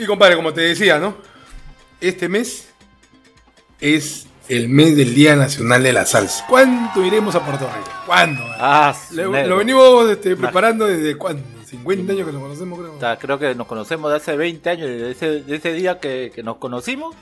[0.00, 1.14] Y compadre, como te decía, ¿no?
[2.00, 2.72] Este mes
[3.80, 6.46] es el mes del Día Nacional de la Salsa.
[6.48, 7.90] ¿Cuándo iremos a Puerto Rico?
[8.06, 8.42] ¿Cuándo?
[8.58, 11.42] Ah, lo, venimos este, preparando desde cuándo?
[11.66, 12.94] 50 años que nos conocemos, creo.
[12.96, 16.00] O sea, creo que nos conocemos de hace 20 años, desde ese, de ese día
[16.00, 17.14] que, que nos conocimos,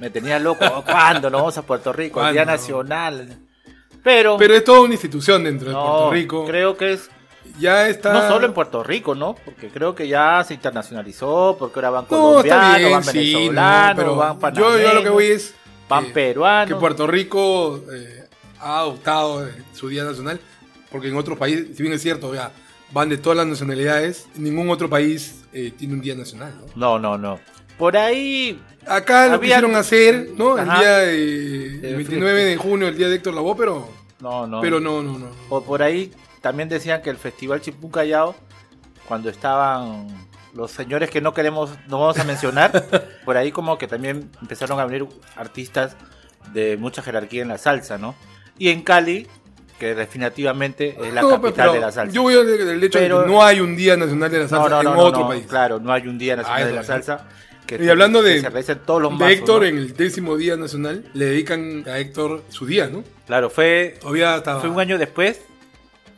[0.00, 0.64] me tenía loco.
[0.86, 2.26] ¿Cuándo nos vamos a Puerto Rico?
[2.26, 2.46] El Día.
[2.46, 3.40] Nacional.
[4.02, 6.46] Pero, Pero es toda una institución dentro de Puerto Rico.
[6.46, 7.10] creo que es
[7.58, 8.12] Ya está.
[8.12, 9.34] no solo en Puerto Rico, ¿no?
[9.44, 13.96] Porque creo que ya se internacionalizó, porque ahora van No, colombianos, bien, van sí, venezolanos,
[13.96, 15.54] no, pero van yo, panameños, yo lo que voy es
[15.88, 16.68] van que- peruanos.
[16.68, 18.24] que Puerto Rico eh,
[18.60, 20.40] ha adoptado eh, su Día Nacional,
[20.90, 22.50] porque en otros países, si bien es cierto, ya
[22.92, 26.66] van de todas las nacionalidades, ningún otro país eh, tiene un Día Nacional, ¿no?
[26.76, 27.40] No, no, no.
[27.78, 30.56] Por ahí Acá lo quisieron hacer, ¿no?
[30.58, 33.88] El día de, el De 29 de junio, el día de Héctor Lavoe, pero,
[34.20, 34.60] no, no.
[34.60, 35.26] pero no, no, no.
[35.48, 36.10] Por, por ahí
[36.46, 38.36] también decían que el Festival Chimpún Callao,
[39.08, 40.06] cuando estaban
[40.54, 42.70] los señores que no queremos, no vamos a mencionar,
[43.24, 45.96] por ahí como que también empezaron a venir artistas
[46.52, 48.14] de mucha jerarquía en la salsa, ¿no?
[48.58, 49.26] Y en Cali,
[49.80, 52.14] que definitivamente es la No, capital pero de la salsa.
[52.14, 54.48] Yo voy al del hecho Pero- de que no hay un Día Nacional de la
[54.48, 55.46] Salsa no, no, en otro país.
[55.48, 57.26] claro, no hay un día nacional Ah, de la salsa.
[57.66, 60.36] Que, Y hablando que de, se realicen todos los de mazos, Héctor en el décimo
[60.36, 63.02] Día Nacional, le dedican a Héctor su día, ¿no?
[63.26, 64.60] Claro, fue, Todavía estaba...
[64.60, 65.40] fue un año después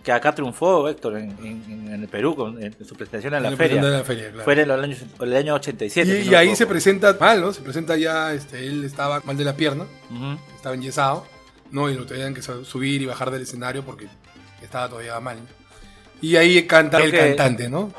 [0.09, 3.51] que acá triunfó Héctor en, en- en el Perú con en su presentación en la
[3.55, 3.83] feria.
[3.83, 4.45] la feria, claro.
[4.45, 6.09] Fue en el año, el año 87.
[6.09, 7.53] Y, si y no ahí se presenta mal, ¿no?
[7.53, 10.39] Se presenta ya, este, él estaba mal de la pierna, Ujú.
[10.57, 11.27] estaba enyesado,
[11.73, 11.91] ¿no?
[11.91, 14.07] Y lo tenían que su- subir y bajar del escenario porque
[14.63, 15.37] estaba todavía mal.
[16.23, 17.93] Y ahí canta Creo el que- cantante, ¿no?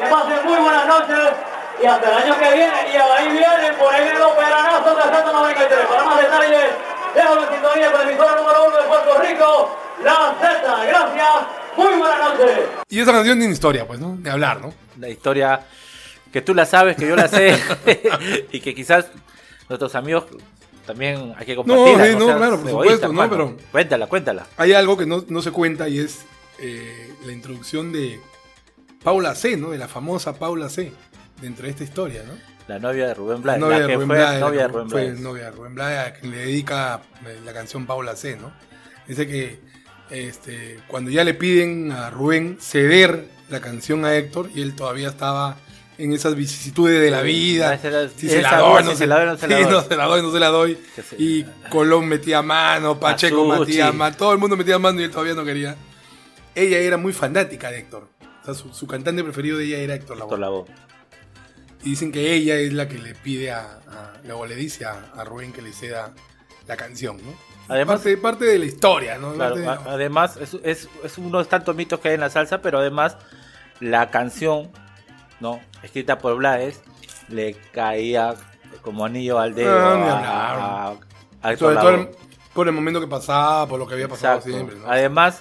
[0.00, 1.18] Que pasen muy buenas noches.
[1.82, 5.86] Y hasta el año que viene, y ahí vienen por ahí los peranazos de Z93.
[5.88, 6.60] Para más detalles,
[7.14, 10.84] dejo en sintonía con el emisora número uno de Puerto Rico, La Z.
[10.86, 11.26] Gracias,
[11.76, 12.58] muy buenas noches.
[12.90, 14.16] Y esa canción tiene historia, pues, ¿no?
[14.18, 14.74] De hablar, ¿no?
[14.98, 15.60] La historia
[16.30, 17.58] que tú la sabes, que yo la sé,
[18.52, 19.06] y que quizás
[19.68, 20.24] nuestros amigos
[20.86, 22.06] también hay que compartirla.
[22.06, 24.46] sí, no, seas claro, por egoísta, supuesto, no, pero- Cuéntala, cuéntala.
[24.58, 26.26] Hay algo que no, no se cuenta y es
[26.58, 28.20] eh, la introducción de
[29.02, 29.70] Paula C, ¿no?
[29.70, 30.92] De la famosa Paula C,
[31.40, 32.32] dentro de esta historia, ¿no?
[32.68, 34.66] La novia de Rubén La Blades, novia la de que Rubén fue Blades, novia de
[34.66, 35.20] la- Rubén fue Blades.
[35.20, 38.52] novia de Rubén Blades, a quien le dedica eh, la canción Paula C, ¿no?
[39.08, 39.60] Dice que
[40.10, 45.08] este, cuando ya le piden a Rubén ceder la canción a Héctor y él todavía
[45.08, 45.56] estaba
[45.98, 47.76] en esas vicisitudes de la vida.
[48.16, 50.74] si se la doy, no se la doy, no se la doy.
[50.76, 55.04] la la Y Colón metía mano, Pacheco metía mano, todo el mundo metía mano y
[55.04, 55.76] él todavía no quería.
[56.54, 58.08] Ella era muy fanática de Héctor.
[58.42, 60.26] O sea, su, su cantante preferido de ella era Héctor Lavoe.
[60.34, 60.64] Héctor Lavoe.
[61.82, 65.10] Y dicen que ella es la que le pide a, a- luego le dice a,
[65.16, 66.12] a Rubén que le ceda
[66.66, 67.32] la canción, ¿no?
[67.68, 69.32] Además- parte, parte de la historia, ¿no?
[69.34, 72.60] Claro, de- además, es, es, es uno de tantos mitos que hay en la salsa,
[72.60, 73.16] pero además
[73.80, 74.70] la canción,
[75.40, 75.60] ¿no?
[75.82, 76.80] Escrita por Blades,
[77.28, 78.34] le caía
[78.82, 80.94] como anillo al dedo Ah,
[81.42, 82.08] a, a- sobre todo el-
[82.52, 84.54] por el momento que pasaba, por lo que había pasado Exacto.
[84.56, 84.90] siempre, ¿no?
[84.90, 85.40] Además,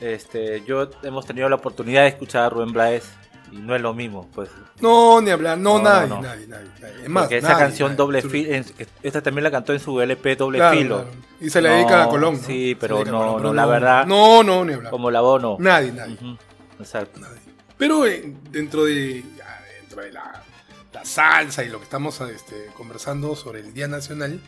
[0.00, 3.08] este, yo hemos tenido la oportunidad de escuchar a Rubén Blades
[3.52, 4.50] y no es lo mismo, pues.
[4.80, 6.22] No, ni hablar, no, No, nadie, no, no.
[6.22, 7.02] nadie, nadie, nadie.
[7.04, 7.96] Es más, porque esa nadie, canción nadie.
[7.96, 8.64] doble filo,
[9.02, 11.02] esta también la cantó en su LP doble Claro, filo.
[11.04, 11.10] claro.
[11.40, 12.34] Y se le dedica a Colón.
[12.34, 12.40] ¿no?
[12.42, 14.90] Sí, pero no, Colón, no, la verdad, No, no, ni hablar.
[14.90, 15.56] como la bono.
[15.60, 16.14] Nadie, nadie.
[16.14, 16.36] Ujú,
[16.80, 17.20] Exacto.
[17.20, 17.40] nadie.
[17.78, 19.22] Pero eh, dentro de
[19.80, 20.42] dentro de la,
[20.92, 24.40] la salsa y lo que estamos este, conversando sobre el Día Nacional,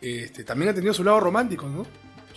[0.00, 1.86] este, también ha tenido su lado romántico, ¿no?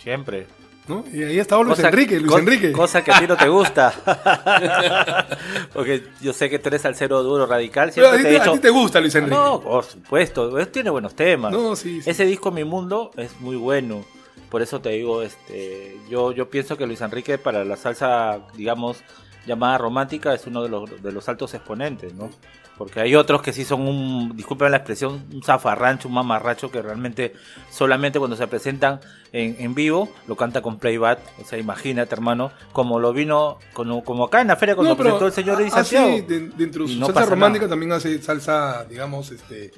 [0.00, 0.46] Siempre.
[0.90, 1.04] ¿No?
[1.12, 2.72] Y ahí ha estado Luis Cosa- Enrique, Luis co- Enrique.
[2.72, 3.94] Cosa que a ti no te gusta.
[5.72, 7.92] Porque yo sé que tú eres salsero duro, radical.
[7.94, 9.34] Pero a, te a ti te gusta Luis Enrique.
[9.36, 10.58] No, por supuesto.
[10.58, 11.52] él Tiene buenos temas.
[11.52, 12.10] No, sí, sí.
[12.10, 14.04] Ese disco Mi Mundo es muy bueno.
[14.50, 18.98] Por eso te digo, este, yo, yo pienso que Luis Enrique para la salsa, digamos,
[19.46, 22.30] llamada romántica es uno de los, de los altos exponentes, ¿no?
[22.80, 26.80] Porque hay otros que sí son un, disculpen la expresión, un zafarrancho, un mamarracho que
[26.80, 27.34] realmente
[27.70, 29.00] solamente cuando se presentan
[29.34, 31.18] en, en vivo lo canta con playback.
[31.42, 34.96] O sea, imagínate, hermano, como lo vino, como, como acá en la feria cuando No,
[34.96, 36.26] presentó el señor Eddie ah, sí, Santiago.
[36.26, 37.72] de- dentro de su no salsa romántica nada.
[37.72, 39.72] también hace salsa, digamos, este,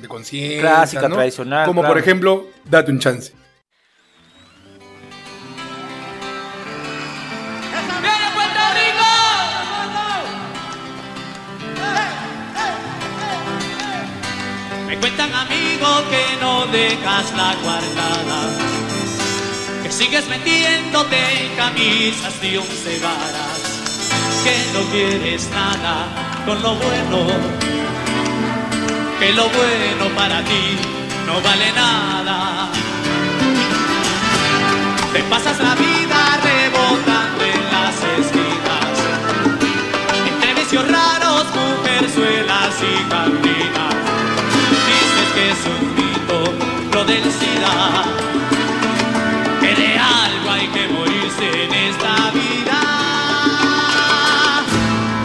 [0.00, 0.60] de conciencia.
[0.62, 1.16] Clásica, ¿no?
[1.16, 1.92] tradicional, Como claro.
[1.96, 3.34] por ejemplo, Date un chance.
[15.00, 18.40] Cuentan amigos que no dejas la guardada,
[19.82, 23.60] que sigues metiéndote en camisas de once varas,
[24.44, 26.06] que no quieres nada
[26.44, 27.26] con lo bueno,
[29.20, 30.76] que lo bueno para ti
[31.26, 32.70] no vale nada.
[35.12, 37.57] Te pasas la vida rebotando
[47.08, 48.04] SIDA
[49.60, 52.80] Que de algo hay que morirse en esta vida.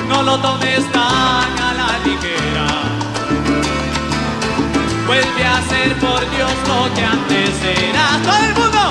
[0.07, 2.67] No lo tomes tan a la ligera.
[5.05, 8.05] Vuelve a ser por Dios lo que antes era.
[8.23, 8.83] Todo el mundo,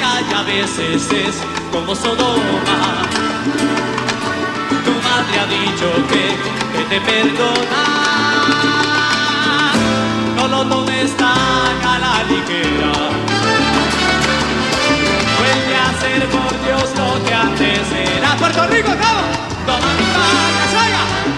[0.00, 1.36] calle a veces es
[1.72, 3.02] como Sodoma.
[4.84, 6.24] Tu madre ha dicho que,
[6.74, 7.82] que te perdona.
[10.36, 12.92] No lo tomes tan a la ligera.
[15.38, 18.36] Vuelve a ser por Dios lo que antes era.
[18.36, 19.38] Puerto Rico, vamos.
[19.66, 21.37] Toma mi mano,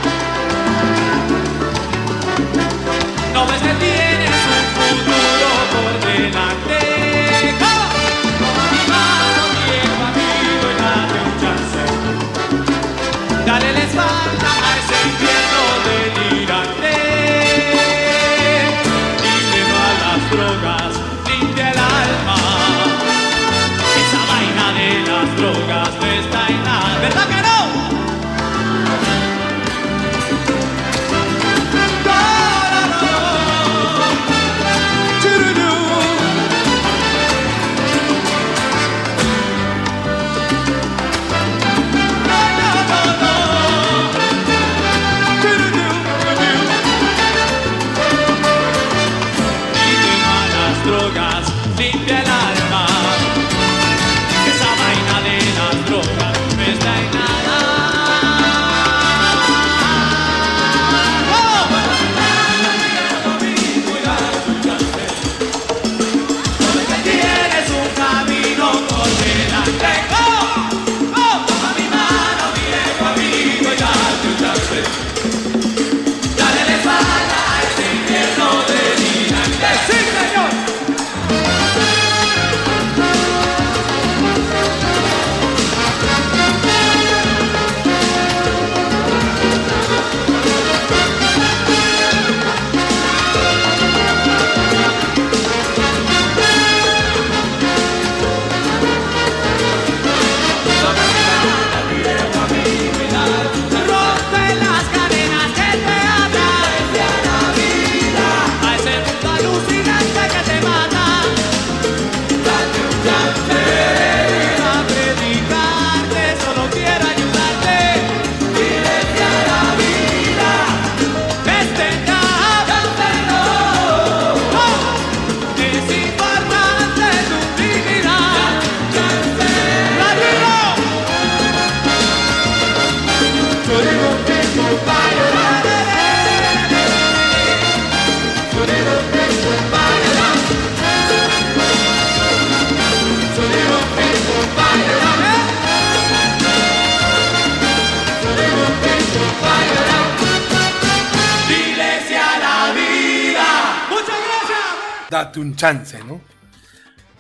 [155.41, 156.21] Un chance, ¿no?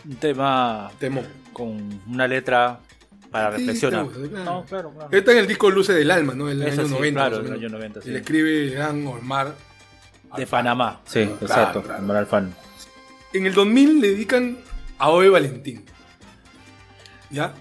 [0.05, 1.23] Un tema Temo.
[1.53, 2.81] con una letra
[3.31, 4.05] para Sí, reflexionar.
[4.05, 4.45] gusta, claro.
[4.45, 5.09] No, claro, claro.
[5.13, 6.49] Está en el disco Luce del Alma, ¿no?
[6.49, 7.21] El año sí, 90.
[7.29, 8.11] claro, el año 90, Y sí.
[8.11, 9.55] le escribe el gran Omar.
[10.37, 11.01] De Panamá.
[11.07, 11.83] Sí, Claro, exacto.
[11.83, 12.03] claro.
[12.05, 12.51] Omar Alfano.
[13.33, 14.59] En el 2000 le dedican
[14.99, 15.85] a Ove Valentín.
[17.31, 17.53] ¿Ya?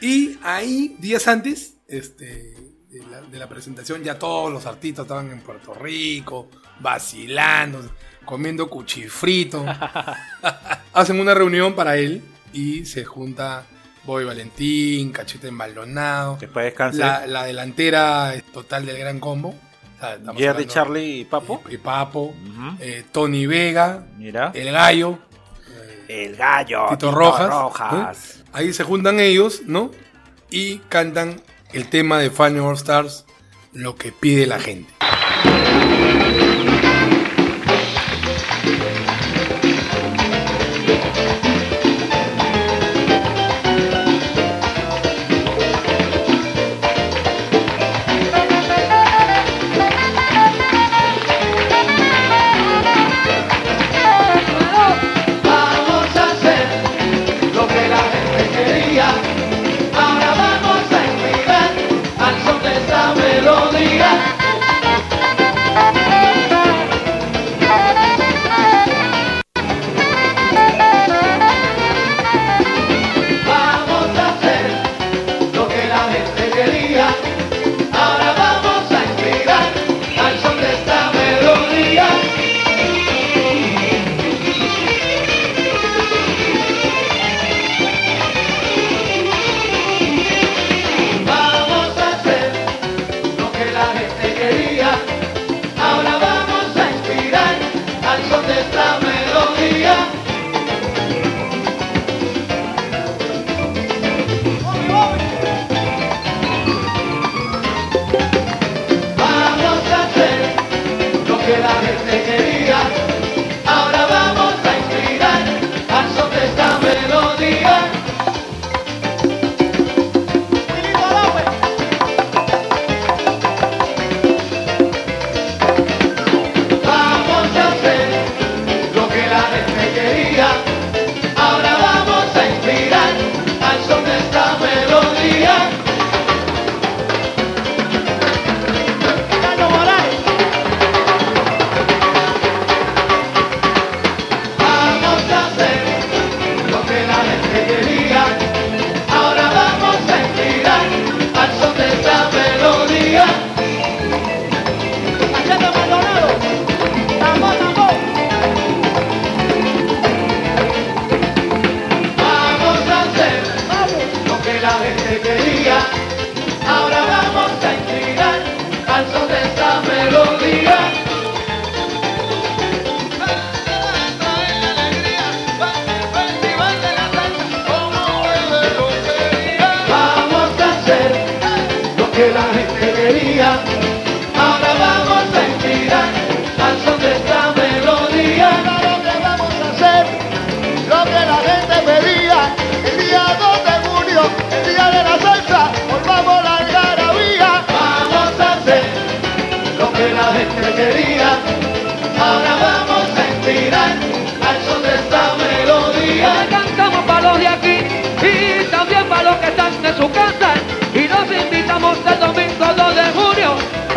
[0.00, 2.54] Y ahí, días antes este,
[2.88, 6.48] de, la, de la presentación, ya todos los artistas estaban en Puerto Rico,
[6.80, 7.82] vacilando,
[8.30, 9.66] comiendo cuchifrito.
[10.94, 12.22] Hacen una reunión para él
[12.52, 13.64] y se junta
[14.04, 16.98] Bobby Valentín, Cachete Embaldonado, Después descanse.
[17.00, 19.50] la, la delantera total del Gran Combo.
[19.50, 21.60] O sea, Jerry, Charlie y Papo.
[21.68, 22.32] y Papo,
[22.80, 24.50] eh, Tony Vega, Mira.
[24.54, 25.18] El Gallo,
[26.08, 26.86] El gallo.
[26.88, 27.48] Tito Rojas.
[27.50, 28.36] Rojas.
[28.38, 28.44] ¿eh?
[28.54, 29.90] Ahí se juntan ellos, ¿no?
[30.50, 33.26] Y cantan el tema de Funny All Stars,
[33.74, 34.92] Lo que pide la gente.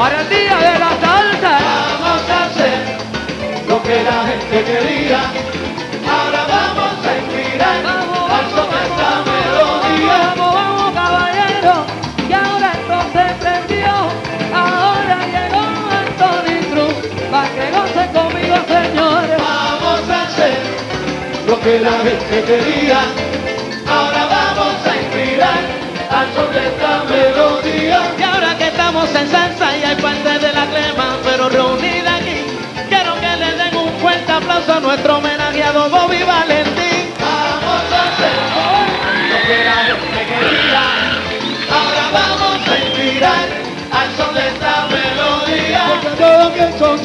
[0.04, 1.54] Para el día de la salsa.
[1.64, 2.80] Vamos a hacer
[3.70, 5.22] lo que la gente quería.
[6.16, 7.78] Ahora vamos a inspirar
[8.36, 10.18] al son de esta melodía.
[10.36, 11.74] Vamos, vamos, caballero,
[12.28, 13.94] y ahora esto se prendió.
[14.64, 15.64] Ahora llegó
[16.02, 16.96] Anthony Cruz,
[17.32, 19.38] para que goce conmigo, señores.
[19.40, 20.58] Vamos a hacer
[21.48, 23.00] lo que la gente quería.
[23.88, 25.62] Ahora vamos a inspirar
[26.18, 28.00] al son de esta melodía.
[28.20, 29.53] Y ahora que estamos en salsa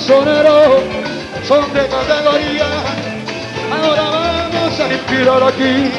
[0.08, 0.80] soneros,
[1.46, 2.68] son de categoría.
[3.70, 5.92] Ahora vamos a inspirar aquí,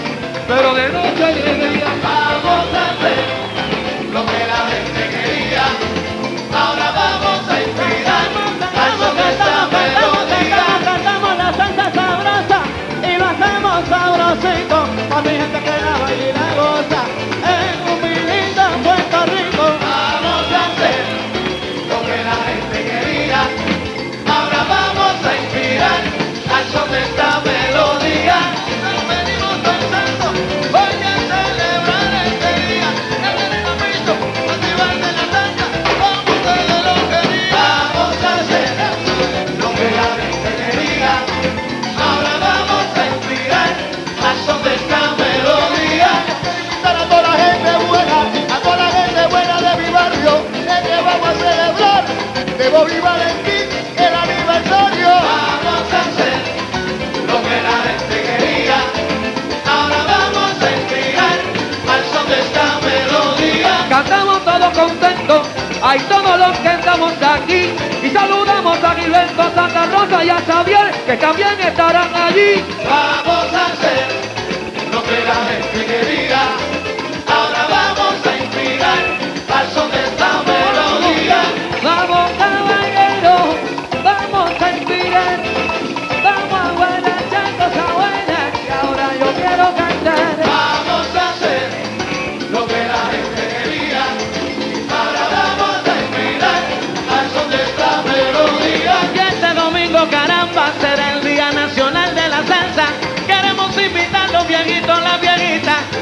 [0.48, 1.90] pero de noche y de día.
[2.02, 3.22] Vamos a hacer
[4.12, 5.66] lo que la gente quería.
[6.62, 8.30] Ahora vamos a inspirar
[8.82, 10.64] al son de esta melodía.
[10.90, 12.60] Cantamos la salsa sabrosa
[13.10, 14.78] y lo hacemos sabrosito.
[15.10, 16.39] Para mi gente que la baila
[70.10, 70.30] Rosa y
[71.06, 72.64] que también estarán allí.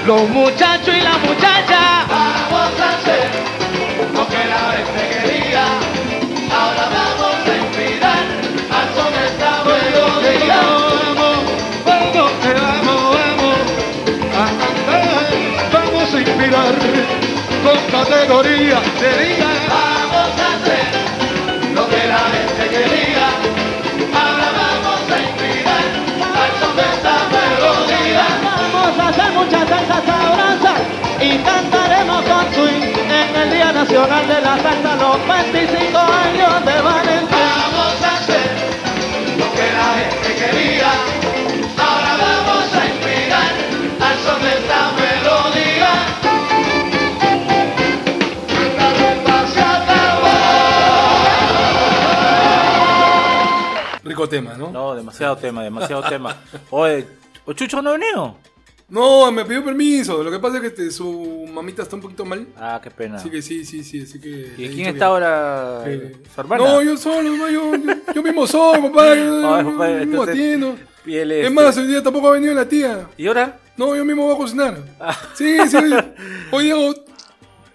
[0.08, 2.08] Los muchachos y las muchachas.
[2.08, 3.30] Vamos a hacer
[4.14, 5.66] lo que la gente quería.
[6.50, 8.24] Ahora vamos a inspirar
[8.72, 10.62] al son de esta melodía.
[11.04, 11.38] Vamos,
[11.86, 13.58] vamos, que vamos, vamos
[14.32, 15.26] a cantar,
[15.74, 16.76] vamos a inspirar
[17.66, 19.50] con categoría de día.
[19.68, 20.86] Vamos a hacer
[21.76, 23.57] lo que la gente quería.
[29.52, 30.74] Vamos a hacer mucha salsa sabrosa
[31.22, 36.82] y cantaremos con swing en el Día Nacional de la Salsa, los 25 años de
[36.82, 37.30] Valentín.
[37.32, 38.50] Vamos a hacer
[39.38, 40.92] lo que la gente quería.
[41.78, 43.52] Ahora vamos a inspirar
[44.02, 45.92] al son de esta melodía.
[48.78, 50.38] La rumba se acabó.
[54.04, 54.72] Rico tema, ¿no?
[54.72, 56.36] No, demasiado tema, demasiado tema.
[56.70, 57.08] Oye,
[57.46, 58.36] ¿o Chucho no ha venido?
[58.90, 60.24] No, me pidió permiso.
[60.24, 62.48] Lo que pasa es que este, su mamita está un poquito mal.
[62.58, 63.18] Ah, qué pena.
[63.18, 64.04] Así que sí, sí, sí.
[64.04, 65.84] Así que ¿Y quién está ahora?
[66.34, 66.64] ¿Su hermana?
[66.64, 69.14] No, yo solo, no, yo, yo, yo mismo soy, papá.
[69.16, 70.78] Yo, yo papá, mismo atiendo.
[71.06, 73.08] Es este- más, hoy día tampoco ha venido la tía.
[73.18, 73.60] ¿Y ahora?
[73.78, 74.78] No, yo mismo voy a cocinar.
[75.00, 75.18] Ah.
[75.36, 75.78] Sí, sí,
[76.52, 76.96] día hago-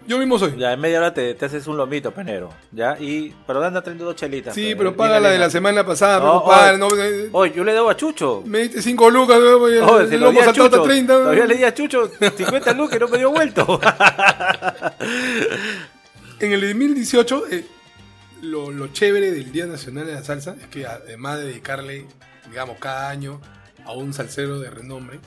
[0.07, 0.57] yo mismo soy.
[0.57, 2.51] Ya, en media hora te, te haces un lomito, penero.
[2.71, 2.97] ¿Ya?
[2.99, 4.55] Y, pero anda trayendo dos chelitas.
[4.55, 4.77] Sí, pe.
[4.77, 6.79] pero paga la de la semana pasada, No, pero oye.
[6.79, 8.43] no, eh, Oye, yo le debo a Chucho.
[8.47, 10.83] me diste 5 lucas, eh, Oh, el lomo saltó hasta Chucho.
[10.89, 11.13] 30.
[11.13, 13.81] Todavía le di a Chucho 50 lucas y no me dio vuelto.
[16.41, 17.65] En el 2018, eh,
[18.43, 22.07] lo, lo chévere del Día Nacional de la Salsa es que además de dedicarle,
[22.49, 23.41] digamos, cada año
[23.85, 25.21] a un salsero de renombre,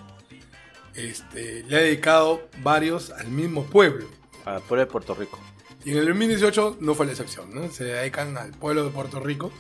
[0.94, 4.08] este, le ha dedicado varios al mismo pueblo.
[4.46, 5.40] Ah, por el Puerto Rico.
[5.84, 7.70] Y en el 2018 no fue la excepción, ¿no?
[7.72, 9.52] Se dedican al pueblo de Puerto Rico.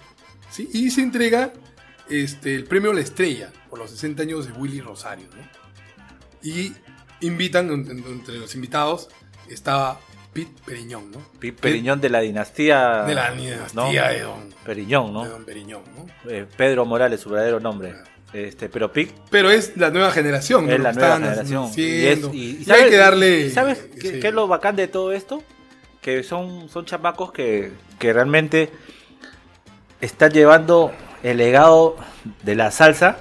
[0.49, 0.69] ¿sí?
[0.73, 1.53] Y se entrega
[2.09, 5.43] este, el premio La Estrella por los 60 años de Willy Rosario, ¿no?
[6.43, 6.73] Y
[7.21, 9.09] invitan, en- en- entre los invitados,
[9.49, 9.99] estaba
[10.33, 11.19] Pete Periñón, ¿no?
[11.39, 13.03] Pi- Periñón de la dinastía.
[13.03, 13.41] De la ¿no?
[13.41, 15.23] dinastía de Don, Periñón, ¿no?
[15.23, 16.29] de Don Periñón, ¿no?
[16.31, 17.95] Eh, Pedro Morales, su verdadero nombre.
[18.35, 20.73] Este, pero Pic Pero es la nueva generación, ¿no?
[20.73, 21.63] es la nueva generación.
[21.65, 22.33] haciendo.
[22.33, 23.49] Y, es- y- Y hay que darle.
[23.49, 24.19] ¿Sabes sí.
[24.19, 25.41] qué, es lo bacán de todo esto?
[26.01, 28.69] Que son, son chamacos que, que realmente
[30.01, 30.91] están llevando
[31.23, 31.95] el legado
[32.43, 33.17] de la salsa,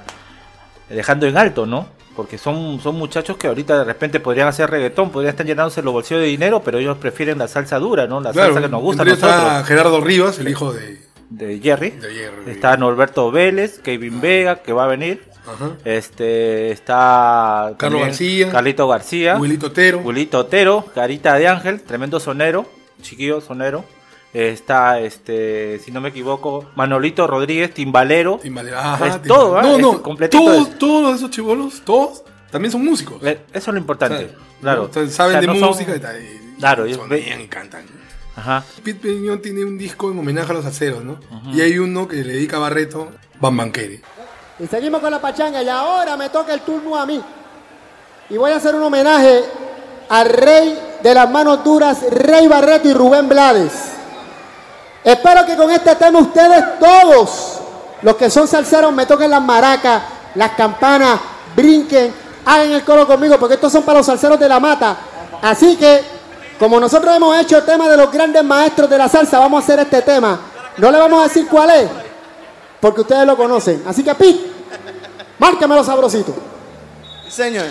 [0.90, 1.86] dejando en alto, ¿no?
[2.16, 5.92] Porque son, son muchachos que ahorita de repente podrían hacer reggaetón, podrían estar llenándose los
[5.92, 8.20] bolsillos de dinero, pero ellos prefieren la salsa dura, ¿no?
[8.20, 9.66] La Claro, salsa que nos gusta a nosotros.
[9.66, 10.98] Gerardo Rivas, el hijo de,
[11.30, 11.90] De Jerry.
[11.90, 12.50] de Jerry.
[12.50, 15.22] Está Norberto Vélez, Kevin Vega, que va a venir.
[15.46, 15.72] Ajá.
[15.84, 18.50] Este está Carlos García.
[18.50, 19.98] Carlito García, Wilito Otero.
[19.98, 22.66] Wilito Otero, Carita de Ángel, tremendo sonero,
[23.02, 23.84] chiquillo sonero.
[24.32, 28.38] Está este, si no me equivoco, Manolito Rodríguez, timbalero.
[28.42, 28.78] Timbalero.
[28.78, 29.34] Ajá, Es Timbalero.
[29.34, 29.62] todo, ¿ah?
[29.62, 30.02] No, Es no.
[30.02, 30.42] completito.
[30.42, 33.22] Todos, todos esos chibolos, todos, también son músicos.
[33.22, 34.24] Eh, Eso es lo importante.
[34.24, 34.90] O sea, claro.
[34.92, 36.96] saben O sea, de no son- música y tal, y Claro, y
[37.48, 37.84] cantan.
[38.36, 38.64] Ajá.
[38.82, 41.18] Pete Peñón tiene un disco en homenaje a los aceros, ¿no?
[41.52, 44.02] Y hay uno que le dedica a Barreto, Bambanquere.
[44.58, 47.20] Y seguimos con la pachanga y ahora me toca el turno a mí.
[48.30, 49.44] Y voy a hacer un homenaje
[50.08, 53.72] al rey de las manos duras, Rey Barreto y Rubén Blades.
[55.02, 57.60] Espero que con este tema ustedes todos,
[58.02, 60.02] los que son salseros, me toquen las maracas,
[60.34, 61.20] las campanas,
[61.54, 62.12] brinquen,
[62.46, 64.96] hagan el coro conmigo, porque estos son para los salseros de la mata.
[65.42, 66.02] Así que,
[66.58, 69.64] como nosotros hemos hecho el tema de los grandes maestros de la salsa, vamos a
[69.64, 70.40] hacer este tema.
[70.76, 71.88] No le vamos a decir cuál es,
[72.80, 73.82] porque ustedes lo conocen.
[73.86, 74.40] Así que, Pit,
[75.38, 76.34] márcamelo sabrosito.
[77.28, 77.66] Señor.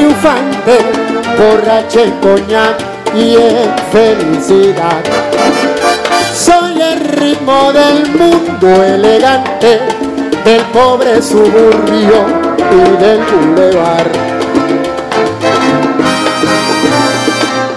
[0.00, 0.78] Triunfante,
[1.36, 2.76] borracha coñac
[3.14, 5.02] y en felicidad.
[6.34, 9.80] Soy el ritmo del mundo elegante,
[10.44, 12.24] del pobre suburbio
[12.72, 14.06] y del bulevar.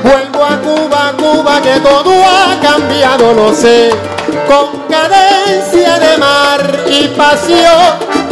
[0.04, 3.92] Vuelvo a Cuba, Cuba, que todo ha cambiado, lo sé,
[4.48, 8.23] con cadencia de mar y pasión.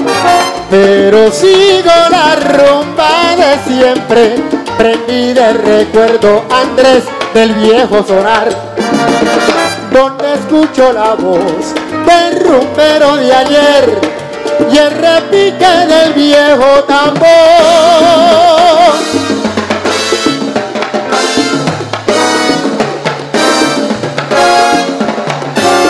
[0.70, 4.36] Pero sigo la rumba de siempre,
[4.78, 7.04] prendí de recuerdo Andrés
[7.34, 8.72] del viejo sonar
[9.92, 11.74] donde escucho la voz
[12.06, 14.00] del rumbero de ayer
[14.72, 17.28] y el repique del viejo tambor.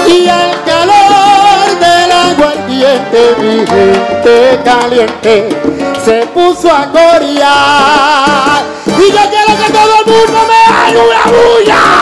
[0.08, 0.28] Y
[3.12, 5.50] aguardiente mi gente caliente
[6.04, 8.63] se puso a corear.
[8.88, 12.01] Y yo quiero que todo el mundo me haga una bulla.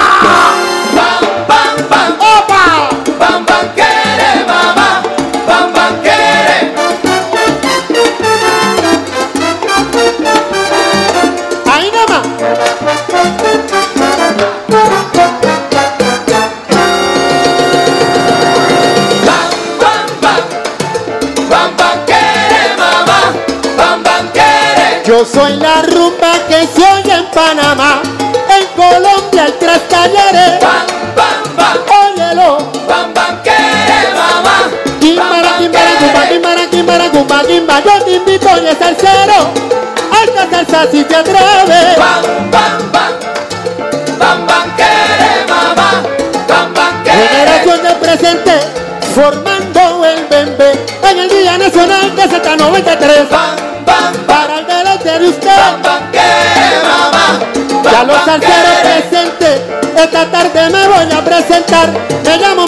[25.10, 28.00] Yo soy la rumba que se oye en Panamá,
[28.48, 30.60] en Colombia el tres talleres.
[30.62, 31.78] Bam, bam, bam.
[32.14, 32.58] Óyelo.
[32.88, 34.70] Bam, bam, quiere, mamá.
[35.00, 37.82] Quimbara, quimbara, cumba, quimbara, quimbara, cumba, quimba.
[37.84, 39.50] Yo te invito y es salsero.
[40.12, 41.98] Alta salsa si te atreves.
[41.98, 43.14] Bam, bam, bam.
[44.20, 46.04] Bam, bam, quiere, mamá.
[46.48, 47.04] Bam, bam.
[47.04, 48.60] Generación de presente,
[49.16, 53.28] formando el bembe en el Día Nacional de Z93.
[53.28, 53.69] Bam, bam, bam.
[58.00, 59.02] Bam, los quiere.
[59.10, 59.62] presentes,
[59.94, 61.90] esta tarde me voy a presentar.
[62.24, 62.66] Me llamo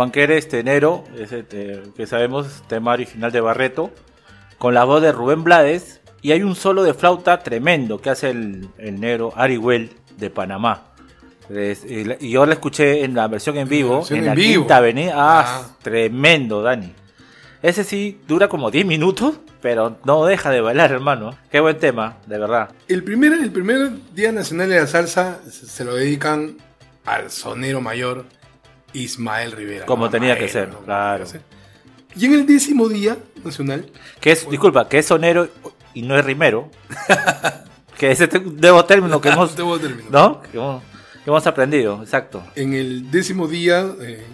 [0.00, 3.90] Bambanquere este enero, ese, eh, que sabemos, tema original de Barreto,
[4.56, 8.30] con la voz de Rubén Blades, y hay un solo de flauta tremendo que hace
[8.30, 10.84] el, el negro Ariwell de Panamá.
[11.50, 14.62] Es- y yo la escuché en la versión en vivo, versión en en la vivo.
[14.62, 15.12] quinta avenida.
[15.16, 15.76] Ah, Ah.
[15.82, 16.94] tremendo, Dani.
[17.60, 21.36] Ese sí dura como 10 minutos, pero no deja de bailar, hermano.
[21.52, 22.70] Qué buen tema, de verdad.
[22.88, 26.56] El primer, el primer Día Nacional de la Salsa se lo dedican
[27.04, 28.24] al sonero mayor
[28.92, 29.86] Ismael Rivera.
[29.86, 30.10] Como ¿no?
[30.10, 31.24] tenía que ser, claro.
[31.24, 31.42] que ser.
[32.16, 35.48] Y en el décimo Día Nacional, Que es, disculpa, que es sonero
[35.94, 36.70] y no es rimero.
[37.98, 40.10] que es un nuevo término que hemos, término.
[40.10, 40.42] ¿no?
[40.42, 40.82] Que hemos,
[41.24, 42.42] que hemos aprendido, exacto.
[42.56, 44.24] en el décimo día, eh,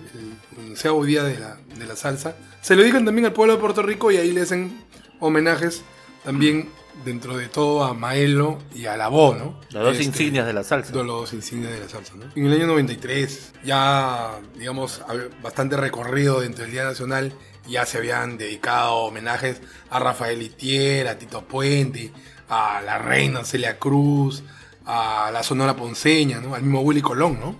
[0.58, 3.60] el onceavo día de la, de la salsa, se lo dedican también al pueblo de
[3.60, 4.84] Puerto Rico y ahí le hacen
[5.20, 5.82] homenajes
[6.24, 6.68] también
[7.04, 9.60] dentro de todo a Maelo y a la voz, ¿no?
[9.70, 10.92] Las dos Este, insignias de la salsa.
[10.92, 12.24] de los insignias de la salsa, ¿no?
[12.34, 15.02] En el año 93, ya, digamos,
[15.42, 17.32] bastante recorrido dentro del Día Nacional,
[17.68, 22.12] ya se habían dedicado homenajes a Rafael Itier, a Tito Puente,
[22.48, 24.42] a la reina Celia Cruz,
[24.84, 26.54] a la Sonora Ponceña, ¿no?
[26.54, 27.56] Al mismo Willy Colón, ¿no?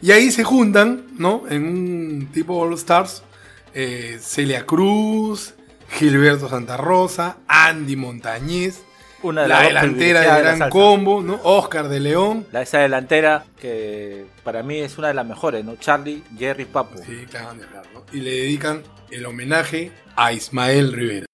[0.00, 1.42] Y ahí se juntan, ¿no?
[1.50, 3.22] En un tipo All Stars,
[3.74, 5.54] eh, Celia Cruz,
[5.90, 8.82] Gilberto Santa Rosa, Andy Montañez,
[9.22, 10.70] Una de la delantera de Gran.
[10.70, 11.40] Combo, ¿no?
[11.42, 12.46] Oscar de León.
[12.52, 15.76] La, esa delantera que para mí es una de las mejores, ¿no?
[15.76, 16.98] Charlie, Jerry, Papu.
[16.98, 17.54] Sí, claro.
[18.12, 21.26] Y le dedican el homenaje a Ismael Rivera.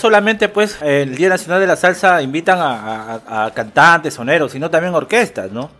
[0.00, 4.68] Solamente pues el Día Nacional de la Salsa invitan a, a- a cantantes, soneros, sino
[4.70, 5.70] también orquestas, ¿no?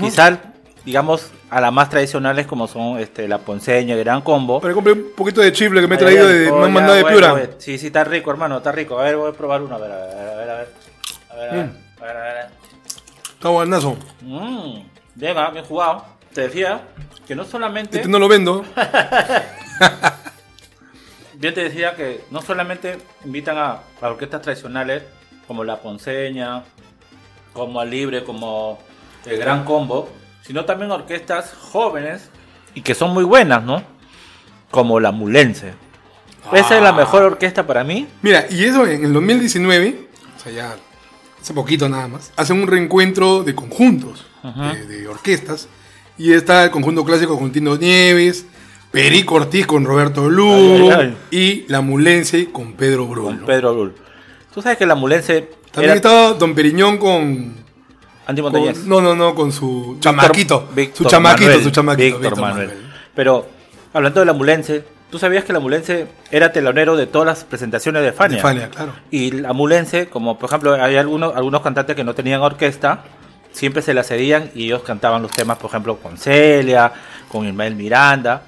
[0.00, 0.38] Quizás,
[0.84, 4.60] digamos, a las más tradicionales como son este, la Ponceña, el Gran Combo.
[4.60, 6.52] Pero compré un poquito de chifle que me he traído de.
[6.52, 7.34] Me han mandado de Piura.
[7.58, 8.98] Sí, sí, está rico, hermano, está rico.
[8.98, 10.68] A ver, voy a probar uno, a ver, a ver, a ver, a ver.
[11.30, 12.02] A ver, a ver, Mm.
[12.02, 12.46] a ver, a ver.
[13.34, 13.96] Está buenazo.
[14.20, 14.80] Mm,
[15.14, 16.04] bien, ah, bien jugado.
[16.34, 16.82] Te decía
[17.26, 17.96] que no solamente...
[17.96, 18.64] Este no lo vendo.
[21.40, 25.04] Bien te decía que no solamente invitan a, a orquestas tradicionales
[25.46, 26.64] como la Ponceña,
[27.54, 28.78] como al Libre, como
[29.24, 30.10] el Gran Combo,
[30.42, 32.28] sino también orquestas jóvenes
[32.74, 33.82] y que son muy buenas, ¿no?
[34.70, 35.72] Como la Mulense.
[36.52, 38.06] Esa es la mejor orquesta para mí.
[38.20, 40.76] Mira, y eso en el 2019, o sea, ya
[41.40, 45.68] hace poquito nada más, hacen un reencuentro de conjuntos, de, de orquestas.
[46.18, 48.44] Y está el conjunto clásico con Tino Nieves,
[48.90, 53.28] Perico Ortiz con Roberto Lugo Ay, ay, y La Mulense con Pedro Bruno.
[53.38, 53.94] Con Pedro Brul.
[54.52, 57.54] Tú sabes que la Mulense También era estaba Don Periñón con,
[58.26, 58.84] Andy con- Montañez.
[58.86, 60.68] No, no, no, con su chamaquito.
[60.74, 62.04] Víctor su chamaquito, Manuel, su chamaquito.
[62.18, 62.68] Víctor Víctor Manuel.
[62.68, 62.86] Manuel.
[63.14, 63.46] Pero
[63.92, 68.02] hablando de la Mulense, ¿tú sabías que la Mulense era telonero de todas las presentaciones
[68.02, 68.36] de Fania?
[68.38, 68.92] De Fania, claro.
[69.12, 73.04] Y la Mulense, como por ejemplo hay algunos, algunos cantantes que no tenían orquesta,
[73.52, 76.92] siempre se la cedían y ellos cantaban los temas, por ejemplo, con Celia,
[77.28, 78.42] con Ismael Miranda.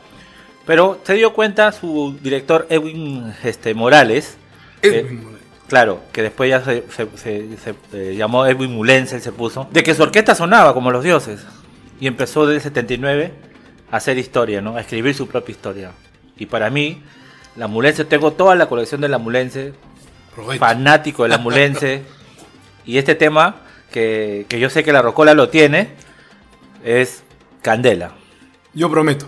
[0.67, 4.37] Pero se dio cuenta su director Edwin este, Morales,
[4.81, 5.43] Edwin Morales.
[5.69, 9.69] claro, que después ya se, se- se- se, eh, llamó Edwin Mulense, él se puso,
[9.73, 11.45] de que su orquesta sonaba como los dioses.
[12.01, 13.33] Y empezó desde el 79
[13.91, 14.77] a hacer historia, ¿no?
[14.77, 15.91] A escribir su propia historia.
[16.37, 17.03] Y para mí,
[17.57, 19.73] la Mulense, tengo toda la colección de la Mulense,
[20.35, 20.61] Provecho.
[20.61, 22.03] fanático de la Mulense.
[22.87, 23.57] y este tema,
[23.91, 25.91] que, que yo sé que la Rocola lo tiene,
[26.85, 27.23] es
[27.63, 28.13] Candela.
[28.75, 29.27] Yo prometo.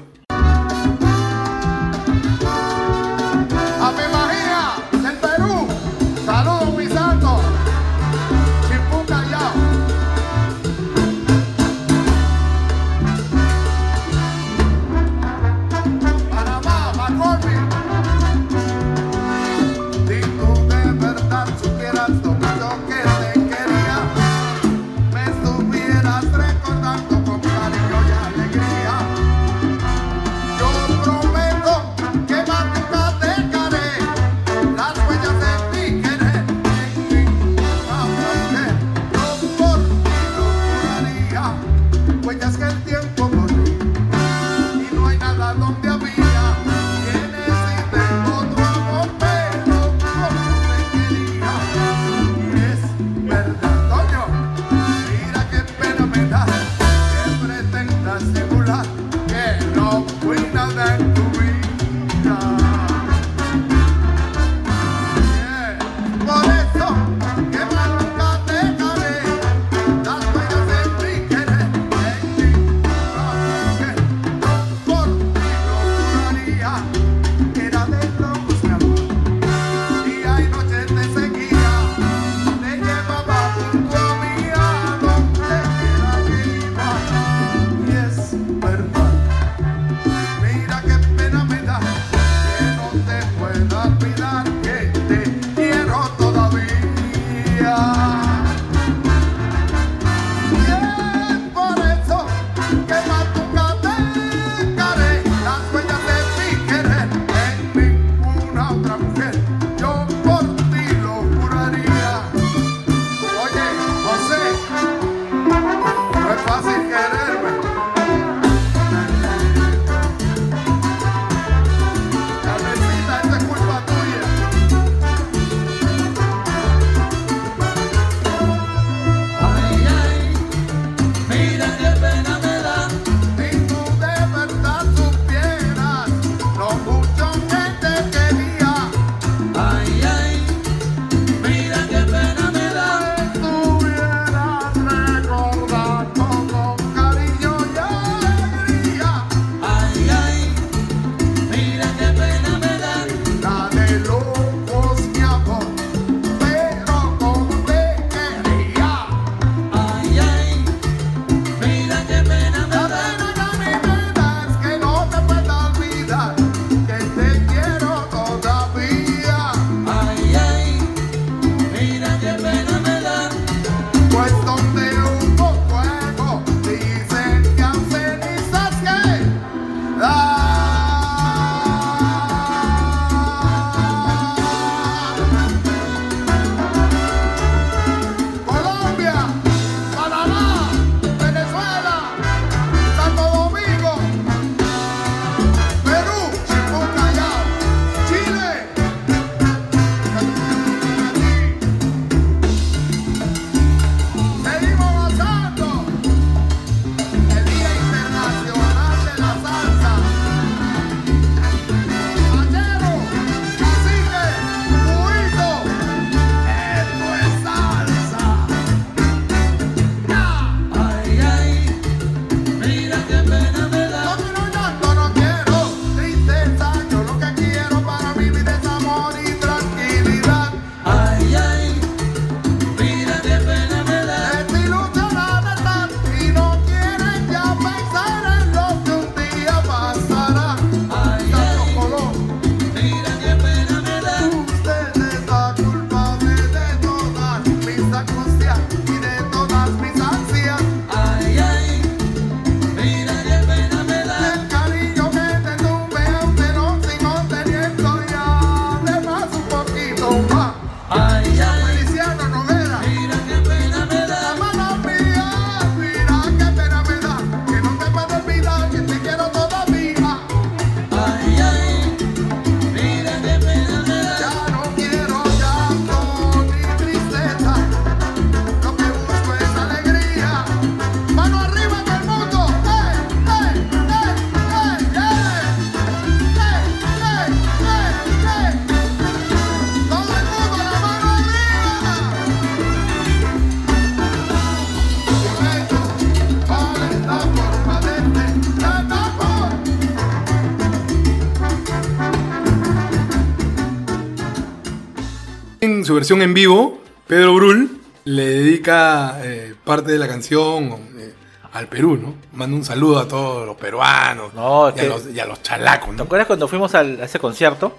[305.84, 310.64] En su versión en vivo, Pedro Brul le dedica eh, parte de la canción
[310.96, 311.12] eh,
[311.52, 312.14] al Perú, ¿no?
[312.32, 315.90] Manda un saludo a todos los peruanos No, y, a los, y a los chalacos,
[315.90, 316.04] ¿Te ¿no?
[316.04, 317.76] acuerdas cuando fuimos al- a ese concierto?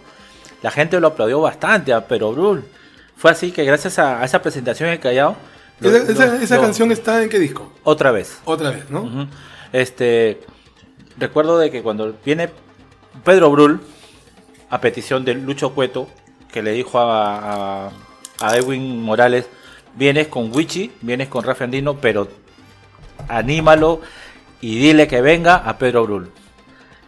[0.62, 2.64] La gente lo aplaudió bastante a Pero Brul.
[3.18, 5.36] Fue así que gracias a, a esa presentación en Callao.
[5.80, 7.74] lo- Esa, esa- lo- esa lo- canción está en qué disco?
[7.86, 8.38] Otra vez.
[8.46, 9.28] Otra vez, ¿no?
[9.74, 10.42] Este.
[11.18, 12.52] Recuerdo de que cuando viene
[13.24, 13.82] Pedro Brul,
[14.70, 16.08] a petición de Lucho Cueto,
[16.56, 17.92] que le dijo a, a,
[18.40, 19.46] a Edwin Morales:
[19.94, 22.30] Vienes con Wichi, vienes con Rafa Andino, pero
[23.28, 24.00] anímalo
[24.62, 26.32] y dile que venga a Pedro Brul.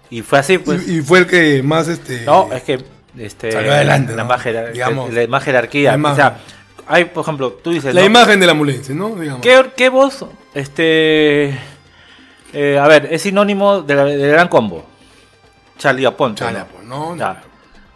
[0.09, 0.85] Y fue así, pues.
[0.85, 2.83] y, y fue el que más este No, es que
[3.17, 4.29] este, Salió adelante, la, ¿no?
[4.29, 4.43] más
[4.73, 5.91] Digamos, la más jerarquía.
[5.91, 6.13] la imagen.
[6.13, 6.37] O sea,
[6.85, 7.93] hay, por ejemplo, tú dices.
[7.95, 8.07] la ¿no?
[8.07, 9.15] imagen de la mulense, ¿no?
[9.15, 9.41] Digamos.
[9.41, 10.25] ¿Qué, qué voz?
[10.53, 11.57] Este.
[12.51, 14.85] eh, a ver, es sinónimo de del gran combo.
[15.77, 16.43] Charlie Aponte.
[16.43, 16.65] ¿no?
[16.65, 17.17] pues, no, no.
[17.17, 17.41] Ya.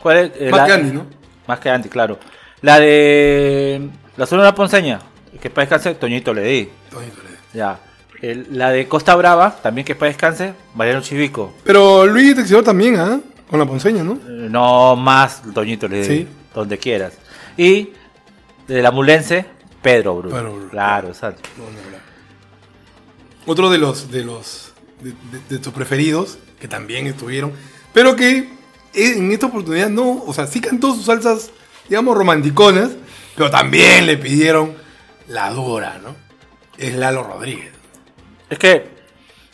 [0.02, 0.32] ¿Cuál es?
[0.36, 1.21] Eh, la- ¿no?
[1.48, 2.20] Más que Andy, claro.
[2.62, 3.90] La de.
[4.18, 5.00] La Sonora Ponceña.
[5.42, 6.70] Que para descanse, Toñito le di.
[6.92, 7.80] Toñito le- Ya.
[8.22, 11.54] El- la de Costa Brava, también que para descanse, Mariano Chivico.
[11.64, 13.20] Pero Luis Texidor también, ¿ah?
[13.50, 14.14] Con la ponceña, ¿no?
[14.14, 16.18] Eh, No más Toñito le di.
[16.20, 16.28] Sí.
[16.54, 17.14] Donde quieras.
[17.58, 17.90] Y
[18.68, 19.46] de la Mulense,
[19.82, 20.36] Pedro Bruno.
[20.36, 20.70] Pedro Brul.
[20.70, 21.50] Claro, exacto.
[21.58, 21.64] No.
[23.52, 25.16] Otro de los de los de, de-
[25.50, 27.54] de tus preferidos que también estuvieron,
[27.94, 28.48] pero que
[28.94, 31.52] en esta oportunidad no, o sea, sí cantó sus salsas,
[31.88, 32.90] digamos, romanticonas,
[33.36, 34.76] pero también le pidieron
[35.28, 36.16] la dura, ¿no?
[36.78, 37.72] Es Lalo Rodríguez.
[38.50, 38.90] Es que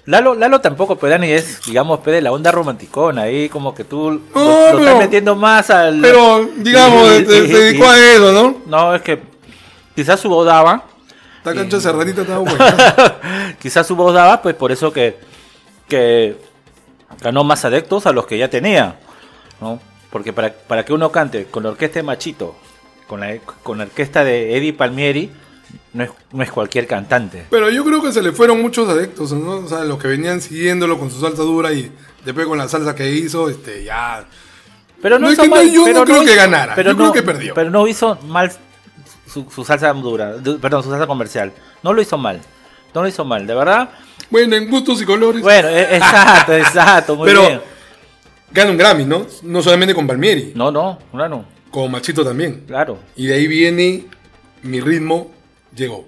[0.06, 3.84] Lalo, Lalo tampoco, pues Dani, es, digamos, pues, de la onda romanticona, ahí como que
[3.84, 6.00] tú lo, No, lo pero- estás metiendo más al...
[6.02, 8.58] Pero, digamos, y- se, y- se dedicó y- a eso, ¿no?
[8.66, 9.22] No, es que
[9.96, 10.86] quizás su voz daba,
[11.40, 13.56] Esta cancha cerradita estaba buena.
[13.60, 15.20] quizás su voz daba, pues por eso que,
[15.90, 16.38] que
[17.22, 18.98] ganó más adeptos a los que ya tenía,
[19.62, 19.80] ¿no?
[20.12, 22.56] Porque para, para que uno cante con la orquesta de Machito,
[23.08, 25.32] con la, con la orquesta de Eddie Palmieri,
[25.94, 27.46] no es, no es cualquier cantante.
[27.50, 29.58] Pero yo creo que se le fueron muchos adeptos, ¿no?
[29.58, 31.92] O sea, los que venían siguiéndolo con su salsa dura y
[32.24, 34.26] después con la salsa que hizo, este, ya.
[35.02, 36.98] Pero no, No, es hizo que no, mal, yo no creo que ganara, pero yo
[36.98, 37.54] creo que perdió.
[37.54, 38.52] Pero no hizo mal
[39.32, 41.52] su, su salsa dura, du- perdón, su salsa comercial.
[41.84, 42.40] No lo hizo mal.
[42.94, 43.90] No lo hizo mal, de verdad.
[44.30, 45.42] Bueno, en gustos y colores.
[45.42, 47.62] Bueno, e- exacto, exacto, muy Pero bien.
[48.52, 49.26] Gana un Grammy, ¿no?
[49.44, 52.64] No solamente con Palmieri, No, no, claro, con Machito también.
[52.68, 52.98] claro.
[53.16, 54.06] Y de ahí viene
[54.64, 55.32] mi ritmo,
[55.76, 56.06] llegó.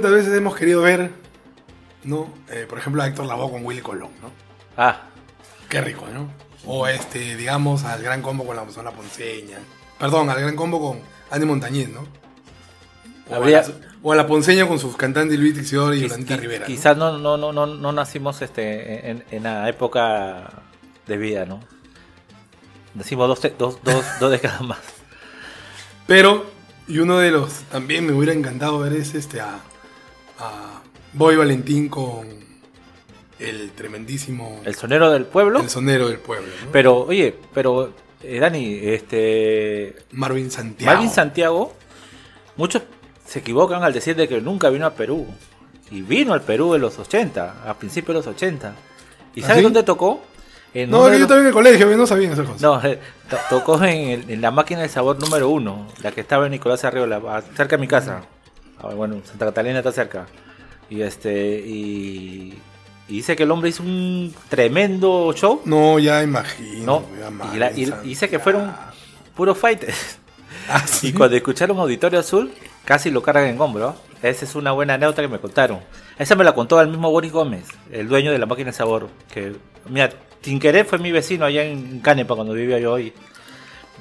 [0.00, 1.10] ¿Cuántas veces hemos querido ver,
[2.04, 2.32] no?
[2.48, 4.30] Eh, por ejemplo, a Héctor Lavoe con Willy Colón, ¿no?
[4.78, 5.02] Ah,
[5.68, 6.26] Qué rico, ¿no?
[6.64, 9.58] O este, digamos, al gran combo con la zona ponceña.
[9.98, 12.06] Perdón, al gran combo con Andy Montañez, ¿no?
[13.28, 16.36] O, Habría- a, la, o a la ponceña con sus cantantes Luis Tixidor y qui-
[16.38, 16.64] Rivera.
[16.64, 20.62] quizás no, no, no, no, no nacimos este, en, en la época
[21.06, 21.60] de vida, ¿no?
[22.94, 24.78] Nacimos dos, dos, dos, dos décadas más.
[26.06, 26.46] Pero,
[26.88, 29.60] y uno de los también me hubiera encantado ver es este a,
[30.40, 30.80] a
[31.12, 32.28] Boy Valentín con
[33.38, 35.60] el tremendísimo El sonero del pueblo.
[35.60, 36.70] el sonero del pueblo, ¿no?
[36.72, 39.96] Pero, oye, pero, eh, Dani, este.
[40.12, 40.92] Marvin Santiago.
[40.92, 41.72] Marvin Santiago,
[42.56, 42.82] muchos
[43.26, 45.26] se equivocan al decir de que nunca vino a Perú.
[45.90, 48.74] Y vino al Perú en los 80, a principios de los 80.
[49.34, 49.62] ¿Y ¿Ah, sabes sí?
[49.64, 50.22] dónde tocó?
[50.72, 52.62] En No, yo los- estaba en el colegio, no sabía esas cosas.
[52.62, 56.20] No, eh, to- tocó en, el- en la máquina de sabor número uno, la que
[56.20, 57.20] estaba en Nicolás Arriola,
[57.56, 58.22] cerca de mi casa.
[58.82, 60.26] Ah, Bueno, Santa Catalina está cerca.
[60.88, 62.58] Y este, y,
[63.08, 66.84] y dice que el hombre hizo un tremendo show, No, ya imagino.
[66.86, 67.04] ¿no?
[67.18, 68.72] ya Y, la- y- y dice que fueron
[69.36, 70.18] puros fighters.
[70.68, 71.08] Ah, sí.
[71.08, 72.52] Y cuando escucharon Auditorio Azul,
[72.84, 73.96] casi lo cargan en hombro.
[74.22, 75.80] Esa es una buena anécdota que me contaron.
[76.16, 79.08] Esa me la contó el mismo Boris Gómez, el dueño de la máquina de sabor.
[79.32, 79.56] Que,
[79.88, 80.10] mira,
[80.42, 83.12] sin querer fue mi vecino allá en Canepa cuando vivía yo ahí.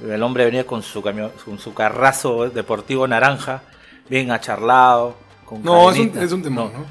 [0.08, 3.64] El hombre venía con su camión, con su carrazo deportivo naranja,
[4.10, 5.16] bien acharlado.
[5.46, 6.80] Con No, es un, es un temor, No.
[6.80, 6.86] ¿no?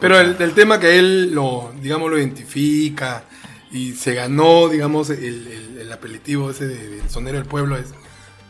[0.00, 3.24] Pero el, el tema que él lo, digamos, lo identifica
[3.72, 7.86] y se ganó, digamos, el, el- el apelativo ese de- del sonero del pueblo es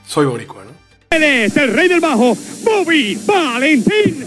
[0.07, 0.71] Soy Boricua, ¿no?
[1.11, 4.27] Él es el rey del bajo, Bobby Valentín.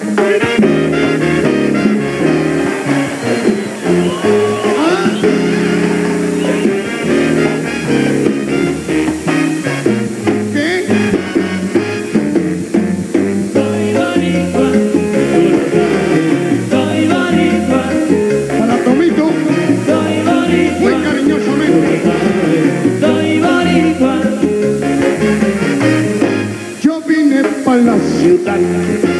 [28.45, 29.11] La ciudad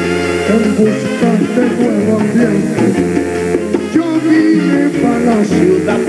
[0.49, 2.85] en busca de nuevo ambiente.
[3.93, 5.99] Yo vine para la ciudad,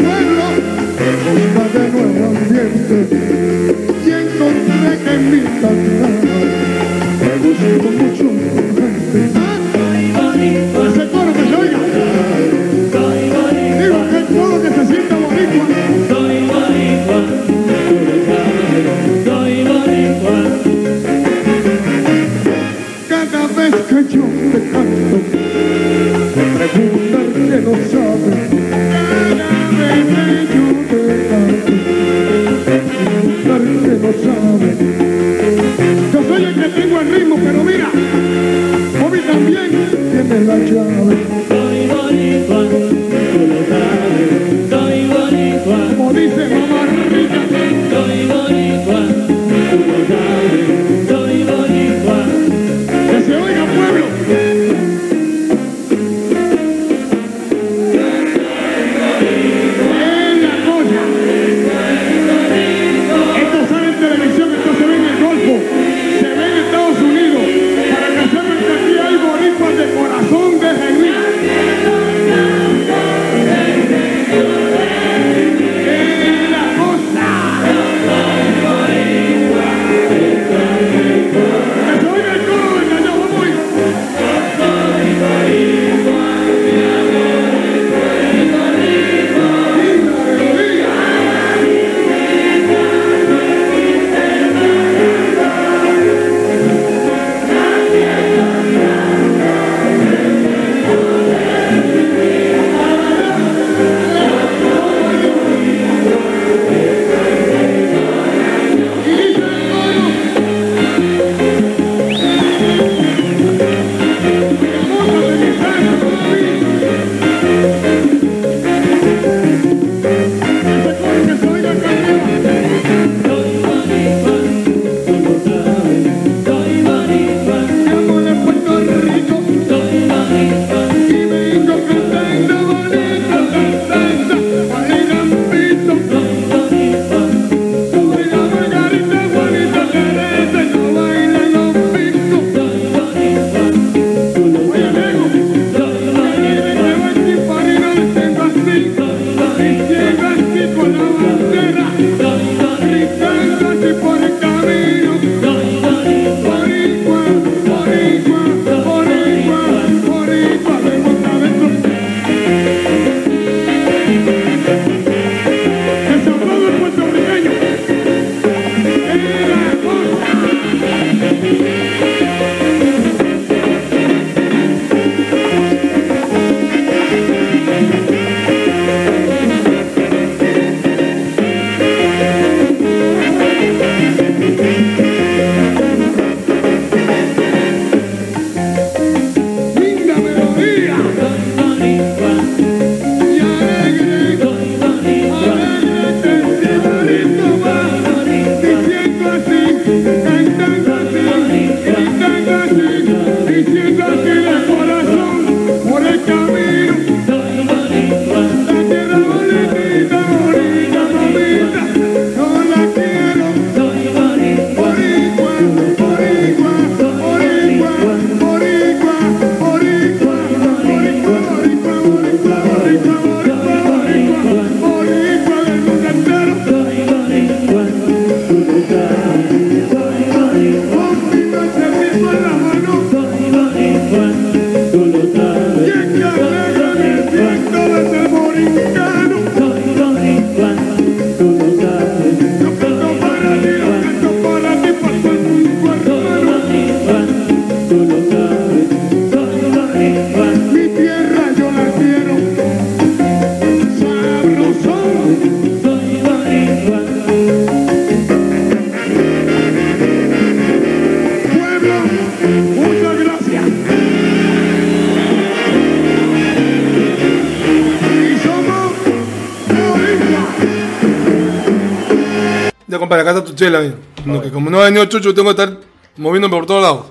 [274.83, 275.79] ha venido Chucho, tengo que estar
[276.17, 277.07] moviéndome por todos lados.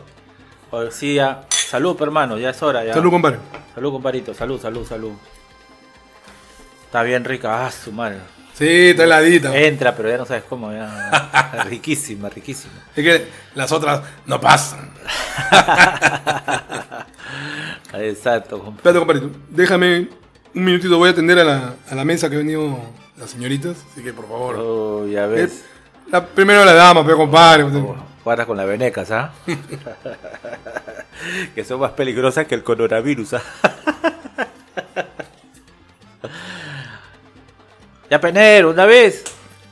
[0.72, 1.45] Oye, sí, ya.
[1.49, 2.84] Salud, hermano, ya es hora.
[2.84, 2.93] Ya.
[2.93, 3.39] Salud, compadre.
[3.74, 4.34] Salud, compadrito.
[4.34, 5.11] Salud, salud, salud.
[6.86, 7.65] Está bien rica.
[7.65, 8.17] Ah, su madre.
[8.53, 9.55] Sí, está heladita.
[9.55, 10.72] Entra, pero ya no sabes cómo.
[10.72, 11.63] Ya.
[11.69, 12.74] riquísima, riquísima.
[12.95, 14.91] Es que las otras no pasan.
[17.93, 18.78] Exacto, compadre.
[18.78, 19.22] Espérate, compadre.
[19.49, 20.09] Déjame
[20.53, 20.97] un minutito.
[20.97, 22.78] Voy a atender a la, a la mesa que han venido
[23.17, 23.78] las señoritas.
[23.91, 24.55] Así que, por favor.
[24.57, 25.63] Oh, ya ves.
[26.10, 27.66] La, primero la dama, pero compadre.
[28.24, 29.34] Guarda con las venecas, ¿ah?
[31.56, 33.41] que son más peligrosas que el coronavirus, ¿ah?
[38.10, 39.24] ya, Penero, una vez.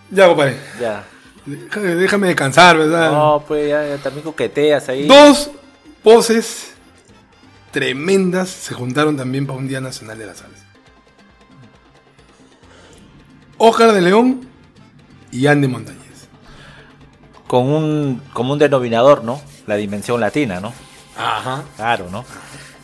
[0.10, 0.58] Ya, compadre.
[0.80, 1.04] Ya.
[1.46, 3.12] Déjame, déjame descansar, ¿verdad?
[3.12, 5.08] No, pues ya, ya también coqueteas ahí.
[5.08, 5.52] Dos
[6.04, 6.74] poses
[7.72, 10.66] tremendas se juntaron también para un Día Nacional de la Salsa.
[13.58, 14.48] Óscar de León
[15.32, 15.99] y Andy Montañez.
[17.50, 19.42] Con un, como un denominador, ¿no?
[19.66, 20.72] La dimensión latina, ¿no?
[21.18, 21.64] Ajá.
[21.76, 22.24] Claro, ¿no?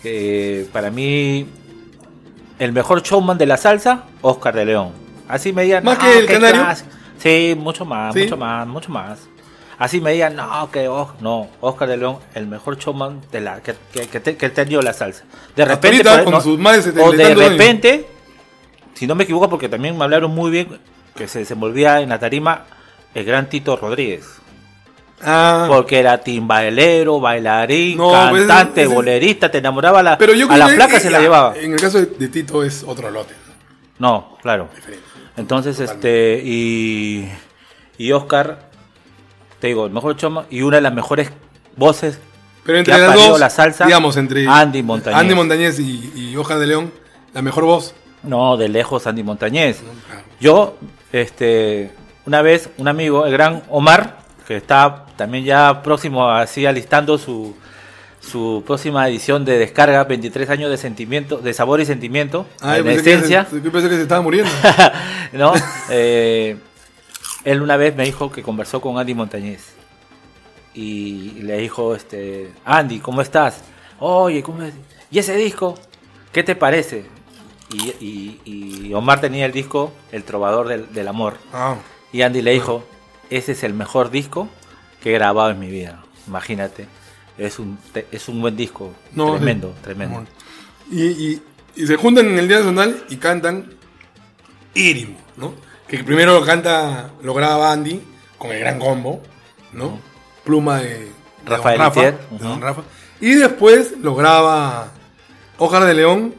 [0.03, 1.47] Eh, para mí,
[2.57, 4.89] el mejor showman de la salsa, Oscar de León.
[5.27, 5.83] Así me digan.
[5.83, 6.61] ¿Más "No, que el Canario?
[6.63, 6.85] clase".
[7.19, 8.21] Sí, mucho más, ¿Sí?
[8.23, 9.19] mucho más, mucho más.
[9.77, 13.61] Así me digan, no, que Os- no, Oscar de León, el mejor showman de la,
[13.61, 15.25] que, que, que, te- que tenido la salsa.
[15.55, 17.37] De repente, ahorita, con sus 70 o de años.
[17.51, 18.07] repente,
[18.95, 20.79] si no me equivoco, porque también me hablaron muy bien,
[21.15, 22.63] que se desenvolvía en la tarima
[23.13, 24.25] el gran Tito Rodríguez.
[25.23, 30.33] Ah, Porque era timbaelero, bailarín, No, pues, cantante, ese- bolerista, te enamoraba a la, pero
[30.33, 31.55] yo a creo la que- flaca eh, se la ya, llevaba.
[31.57, 33.33] En el caso de, Tito es otro lote.
[33.97, 34.69] No, claro.
[35.37, 37.29] Entonces, este, y,
[37.97, 38.69] y Oscar,
[39.59, 41.31] te digo, el mejor choma y una de las mejores
[41.77, 42.19] voces
[42.65, 45.19] Pero que entre ha las parido dos, la salsa, digamos, entre Andy Montañez.
[45.19, 46.91] Andy Montañez y, y Óscar de León,
[47.33, 47.95] la mejor voz.
[48.23, 49.79] No, de lejos Andy Montañez.
[50.41, 50.77] Yo,
[51.13, 51.91] este,
[52.25, 57.55] una vez, un amigo, el gran Omar, que está también ya próximo, así alistando su,
[58.19, 62.83] su próxima edición de descarga, 23 años de sentimiento, de sabor y sentimiento, yo en
[62.85, 63.45] pensé, que esencia.
[63.45, 64.51] se, yo pensé que se estaba muriendo.
[65.33, 65.53] ¿no?
[65.89, 66.57] Eh,
[67.43, 69.73] él una vez me dijo que conversó con Andy Montañez
[70.73, 73.61] y le dijo, este, Andy, ¿cómo estás?
[73.99, 74.73] Oye, ¿cómo es?
[75.11, 75.75] ¿Y ese disco?
[76.31, 77.05] ¿Qué te parece?
[77.71, 78.41] Y, y-
[78.89, 81.35] y Omar tenía el disco El Trovador del, del Amor.
[81.53, 81.75] Ah.
[82.11, 82.83] Y Andy le dijo,
[83.29, 84.49] ese es el mejor disco
[85.05, 86.03] que he grabado en mi vida.
[86.27, 86.87] Imagínate.
[87.37, 87.77] Es un,
[88.11, 88.91] es un buen disco.
[89.13, 89.81] No, tremendo, sí.
[89.83, 90.25] tremendo.
[90.91, 91.41] Y, y-
[91.75, 93.71] y se juntan en el Día Nacional y cantan
[94.73, 95.53] Írimo, ¿no?
[95.87, 98.01] Que primero lo canta, lo graba Andy
[98.39, 99.21] con el gran combo,
[99.73, 99.99] ¿no?
[100.43, 101.11] Pluma de,
[101.45, 102.81] Rafael Rafa, de don Rafa.
[103.21, 104.91] Y después lo graba
[105.59, 106.33] Óscar de León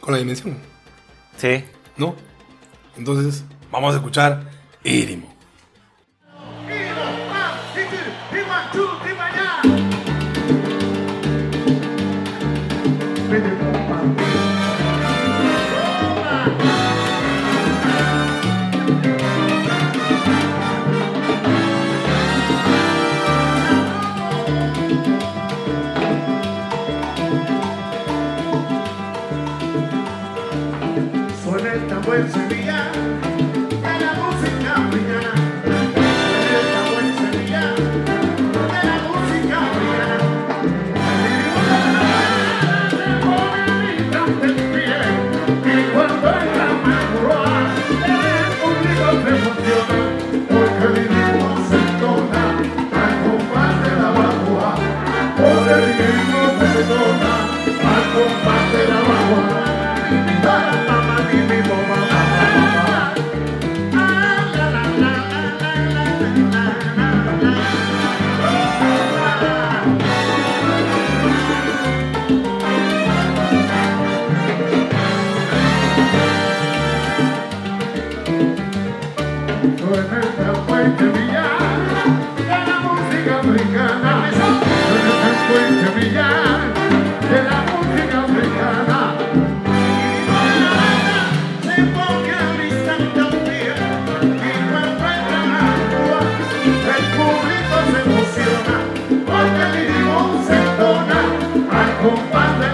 [0.00, 0.56] con la dimensión,
[1.36, 1.64] Sí.
[1.98, 2.16] ¿no?
[2.96, 4.48] Entonces, vamos a escuchar
[4.84, 5.35] Írimo.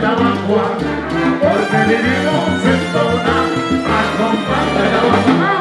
[0.03, 0.17] hasta
[0.47, 0.79] Juan,
[1.41, 3.37] porque vivimos en zona
[3.87, 5.52] a compás de la banda.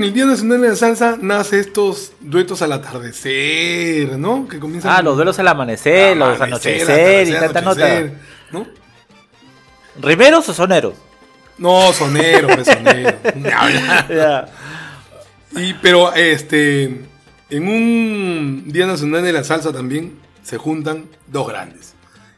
[0.00, 4.48] En el Día Nacional de la Salsa nace estos duetos al atardecer, ¿no?
[4.48, 8.10] Que comienzan Ah, los duelos al amanecer, los Amanecer, anochecer y tanta nota.
[8.50, 8.66] ¿no?
[10.00, 10.94] ¿Rimeros o soneros?
[11.58, 13.18] No, sonero, pues, sonero.
[13.34, 14.08] Ni hablar.
[14.08, 15.60] Ya.
[15.60, 16.84] Y, pero este,
[17.50, 21.92] en un Día Nacional de la Salsa también se juntan dos grandes.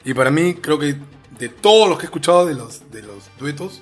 [0.04, 0.96] Y para mí, creo que
[1.38, 3.80] de todos los que he escuchado de los, de los duetos,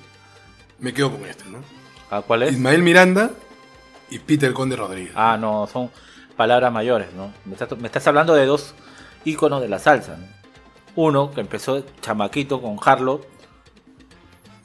[0.77, 1.63] me quedo con este, ¿no?
[2.11, 2.51] ¿Ah, ¿Cuál es?
[2.51, 3.31] Ismael Miranda
[4.11, 5.13] y Peter Conde Rodríguez.
[5.15, 5.89] Ah, no, son
[6.37, 7.33] palabras mayores, ¿no?
[7.45, 8.75] Me estás, me estás hablando de dos
[9.25, 10.25] íconos de la salsa, ¿no?
[10.95, 13.21] Uno que empezó chamaquito con Harlow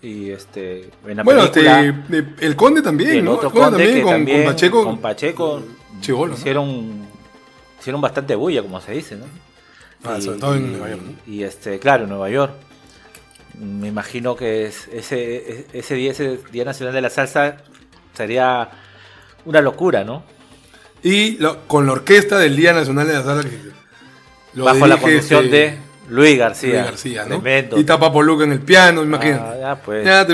[0.03, 3.33] y este en la bueno, película este, de- el Conde también, y el ¿no?
[3.33, 4.85] otro El Conde también con, también con Pacheco.
[4.85, 5.63] con Pacheco
[6.01, 6.39] Chibolo, ¿no?
[6.39, 7.07] hicieron
[7.81, 9.25] hicieron bastante bulla, como se dice, ¿no?
[10.05, 11.33] Ah, sobre todo en Nueva York, ¿no?
[11.33, 12.53] Y este, claro, en Nueva York.
[13.59, 17.57] Me imagino que es- ese, ese día, ese Día Nacional de la Salsa
[18.15, 18.69] sería
[19.47, 20.23] una locura, ¿no?
[21.03, 23.49] Y lo- con la orquesta del Día Nacional de la Salsa.
[23.49, 23.59] que
[24.55, 25.79] lo Bajo la conducción este, de
[26.09, 26.73] Luis García.
[26.75, 27.41] Luis García, ¿no?
[27.41, 27.79] Tremendo.
[27.79, 29.45] Y tapa Poluca en el piano, imagínate.
[29.45, 30.05] Ah, ya, pues.
[30.05, 30.27] Ya,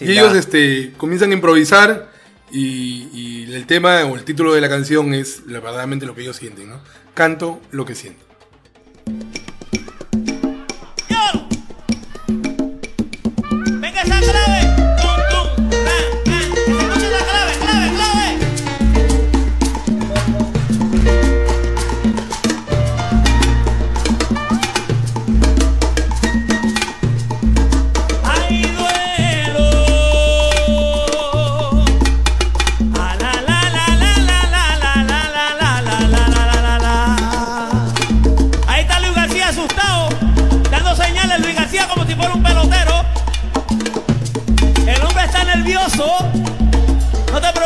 [0.00, 2.10] y ellos este, comienzan a improvisar
[2.50, 6.36] y, y el tema o el título de la canción es verdaderamente lo que ellos
[6.36, 6.80] sienten, ¿no?
[7.14, 8.23] Canto lo que siento.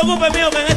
[0.09, 0.68] Desculpa, meu, mas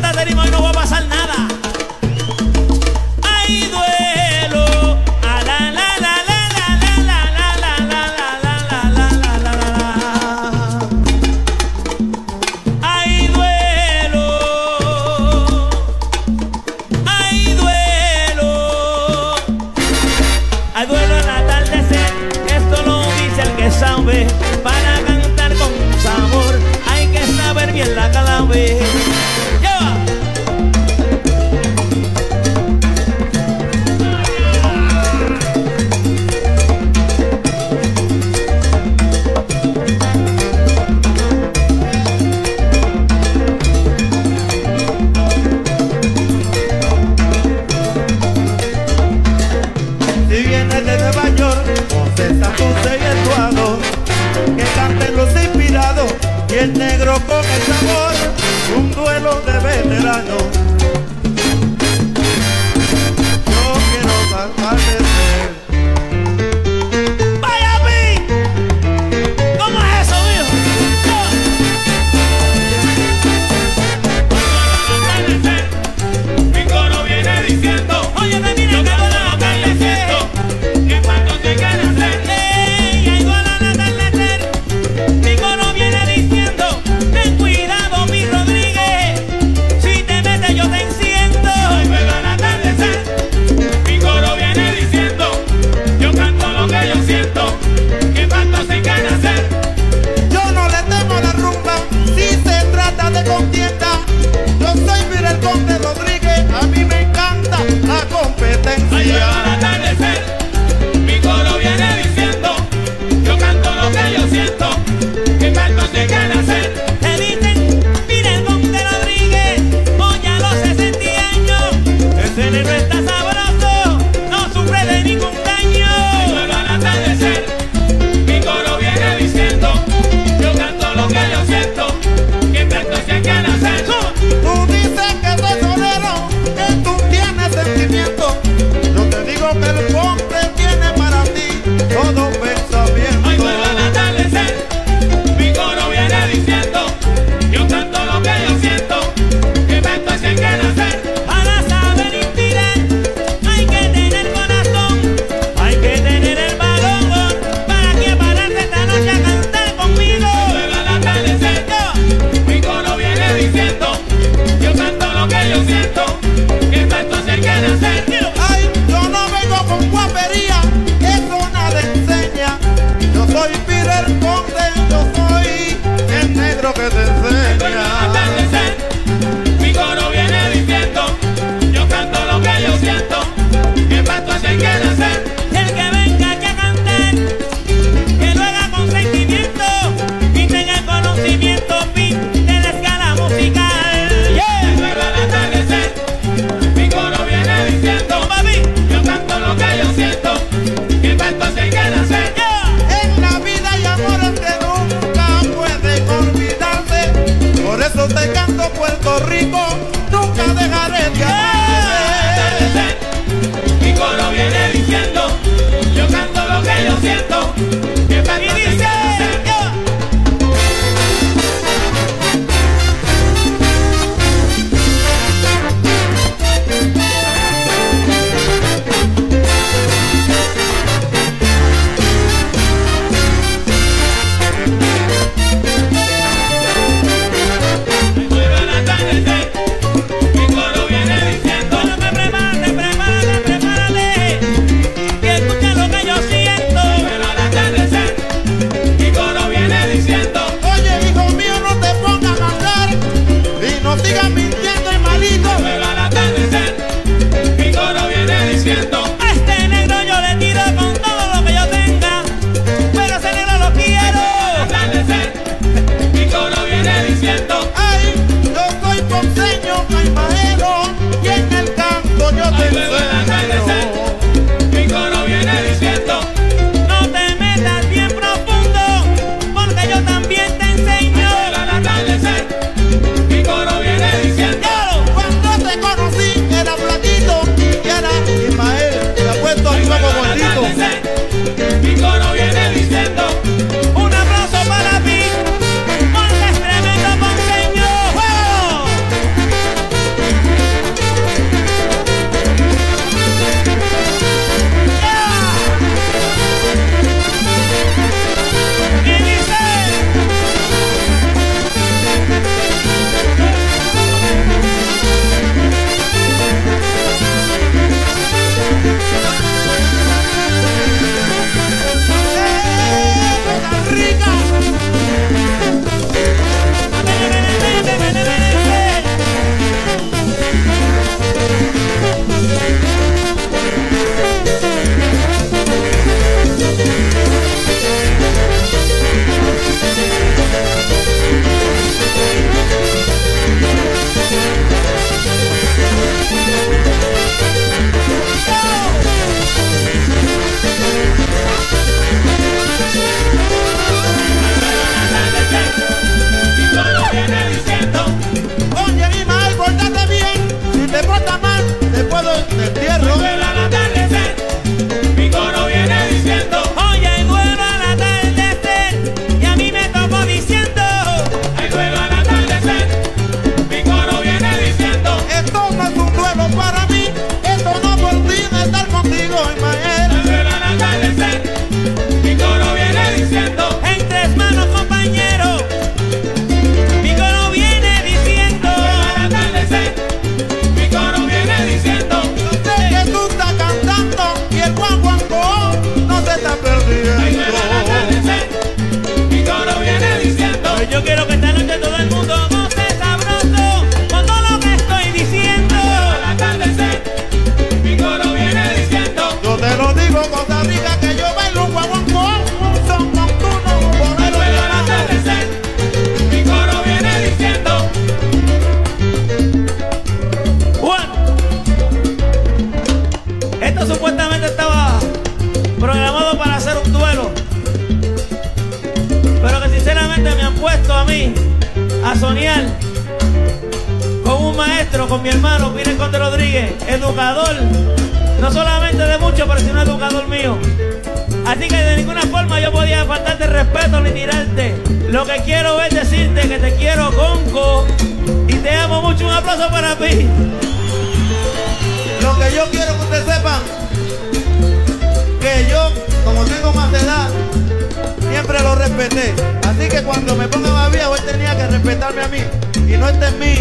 [458.93, 462.39] Así que cuando me ponga más viejo, él tenía que respetarme a mí.
[462.87, 463.55] Y no está en mí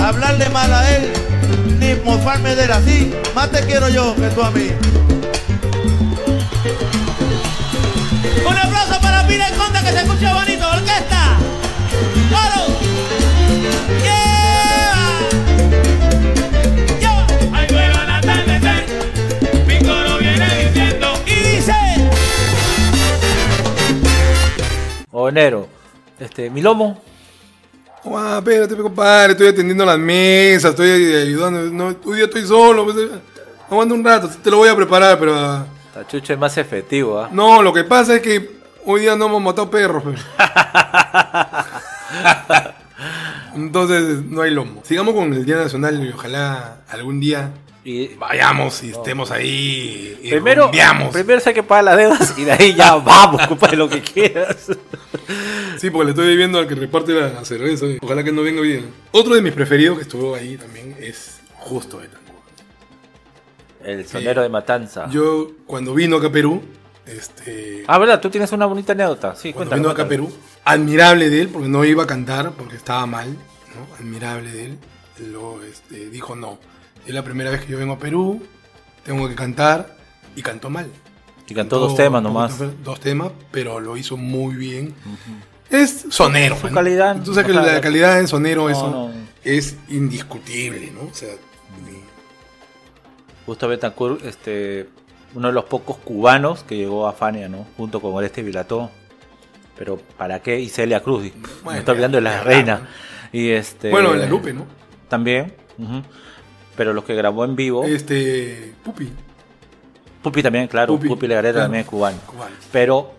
[0.00, 1.12] hablarle mal a él,
[1.80, 3.14] ni mofarme de él así.
[3.34, 4.70] Más te quiero yo que tú a mí.
[8.46, 10.68] Un aplauso para Pires Conde que se escucha bonito.
[10.68, 11.36] Orquesta.
[26.18, 27.02] Este, mi lomo.
[28.04, 31.62] Ah, espérate, compadre, estoy atendiendo las mesas, estoy ayudando.
[31.64, 32.84] No, hoy día estoy solo.
[32.84, 33.10] Pues, eh,
[33.70, 35.34] aguanta un rato, te lo voy a preparar, pero.
[35.36, 37.28] ah, Tachucho es más efectivo, ¿ah?
[37.32, 40.02] No, lo que pasa es que hoy día no hemos matado perros.
[40.02, 40.20] pues.
[43.54, 44.82] Entonces no hay lomo.
[44.84, 47.50] Sigamos con el Día Nacional y ojalá algún día
[48.18, 50.18] vayamos y estemos ahí.
[50.22, 51.12] Y Primero, rumbeamos.
[51.12, 54.66] primero hay que pagar las deudas y de ahí ya vamos, compadre, lo que quieras.
[55.78, 57.86] Sí, porque le estoy viendo al que reparte la cerveza.
[58.02, 58.82] Ojalá que no venga día.
[59.12, 62.20] Otro de mis preferidos que estuvo ahí también es Justo Betancourt.
[63.84, 65.08] El sonero de Matanza.
[65.10, 66.62] Yo, cuando vino acá a Perú,
[67.06, 68.20] este, Ah, ¿verdad?
[68.20, 69.34] Tú tienes una bonita anécdota.
[69.34, 69.80] Sí, cuando cuéntame.
[69.80, 70.08] vino acá a.
[70.08, 70.30] Perú,
[70.64, 73.94] admirable de él, porque no iba a cantar, porque estaba mal, ¿no?
[73.96, 74.78] Admirable de él.
[75.32, 76.58] Lo este, dijo no.
[77.06, 78.42] Es la primera vez que yo vengo a Perú,
[79.04, 79.96] tengo que cantar,
[80.36, 80.86] y cantó mal.
[81.48, 82.56] Y cantó dos temas nomás.
[82.84, 84.94] Dos temas, pero lo hizo muy bien.
[85.68, 86.56] Es sonero.
[86.60, 89.10] Su calidad, Tú sabes que la calidad en sonero no, eso no.
[89.44, 91.08] es indiscutible, ¿no?
[91.10, 91.30] O sea,
[93.46, 94.88] Justo Betancourt, este,
[95.34, 97.66] uno de los pocos cubanos que llegó a Fania, ¿no?
[97.76, 98.90] Junto con Oreste Vilató.
[99.76, 100.60] Pero ¿para qué?
[100.60, 101.24] Y Celia Cruz.
[101.26, 101.32] y-
[101.66, 102.72] me estoy olvidando de la ya reina.
[102.74, 102.94] hablamos.
[103.32, 103.90] Y este.
[103.90, 104.66] Bueno, en la Lupe, ¿no?
[105.08, 105.54] También.
[106.80, 107.84] Pero los que grabó en vivo.
[107.84, 108.72] este.
[108.82, 109.12] Pupi.
[110.22, 110.94] Pupi también, claro.
[110.94, 111.64] Pupi, Pupi, Legareta claro.
[111.66, 112.16] también es cubano.
[112.26, 112.56] Cubano.
[112.72, 113.12] Pero,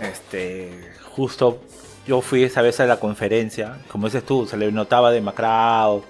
[0.00, 1.60] este, justo
[2.06, 6.04] yo fui esa vez a la conferencia, como dices tú, se le notaba demacrado,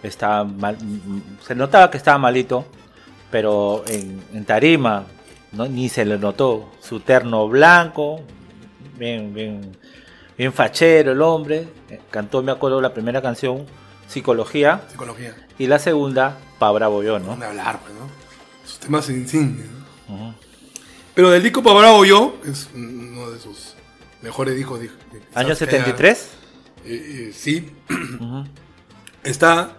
[0.00, 0.78] estaba mal-
[1.44, 2.64] se notaba que estaba malito,
[3.32, 5.06] pero en, en tarima
[5.50, 5.66] ¿no?
[5.66, 8.20] ni se le notó su terno blanco,
[8.96, 9.76] bien, bien,
[10.38, 13.66] bien fachero el hombre, eh, cantó, me acuerdo, la primera canción,
[14.14, 15.34] Psicología, Psicología.
[15.58, 17.36] y la segunda, Pa Bravo Yo, ¿no?
[17.36, 18.08] De hablar, pues, ¿no?
[18.64, 19.66] Sus temas insignes,
[20.08, 20.34] ¿no?
[21.14, 23.74] Pero del disco para Bravo Yo, es uno de sus
[24.22, 24.80] mejores discos.
[24.80, 24.90] de-
[25.34, 26.28] ¿Año quizás 73?
[26.86, 27.70] Eh, eh, sí.
[29.24, 29.76] Está,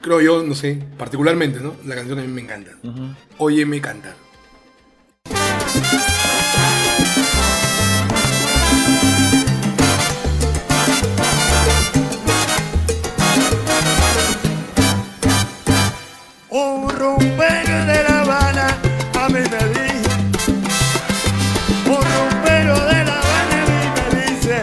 [0.00, 1.74] creo yo, no sé, particularmente, ¿no?
[1.84, 2.70] La canción a mí me encanta.
[3.38, 4.14] Óyeme cantar.
[17.02, 18.66] Rumbero de La Habana
[19.20, 20.14] a mí me dice,
[21.86, 24.56] un rumbero de La Habana a mí me dice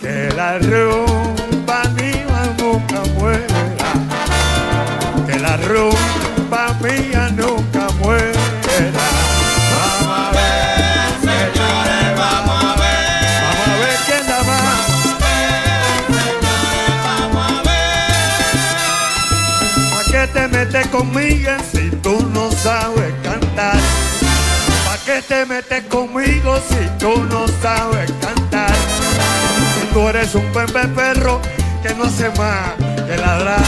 [0.00, 0.87] que la rumba
[20.88, 23.76] metes conmigo si tú no sabes cantar?
[24.86, 28.70] ¿Pa' qué te metes conmigo si tú no sabes cantar?
[28.70, 31.40] Si tú eres un pembe perro
[31.82, 32.74] que no hace más
[33.06, 33.64] que ladrar.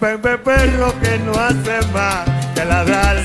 [0.00, 2.24] Pembe perro que no hace más
[2.54, 3.16] que ladrar.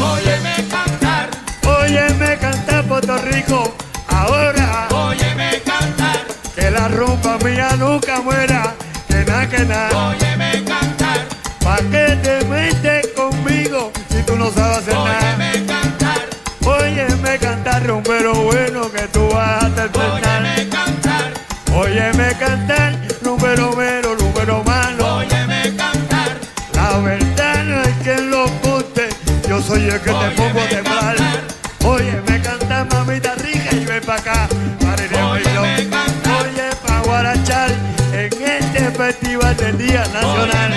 [0.00, 1.28] Óyeme cantar,
[1.66, 3.74] Óyeme cantar Puerto Rico
[4.08, 4.88] ahora.
[4.90, 6.24] óyeme cantar,
[6.54, 8.53] Que la rumba mía nunca muera.
[9.64, 10.08] Que na, que na.
[10.08, 11.20] óyeme cantar,
[11.64, 15.18] ¿Pa' qué te metes conmigo si tú no sabes hacer nada?
[15.20, 16.20] óyeme cantar,
[16.66, 20.42] Óyeme cantar, rumbero bueno que tú vas a terminar.
[20.42, 21.32] óyeme cantar,
[21.74, 22.92] Óyeme cantar,
[23.22, 25.16] rumbero mero, rumbero malo.
[25.16, 26.36] óyeme cantar,
[26.74, 29.08] La verdad no es quien lo guste,
[29.48, 30.30] yo soy el que te
[39.64, 40.73] del Día Nacional.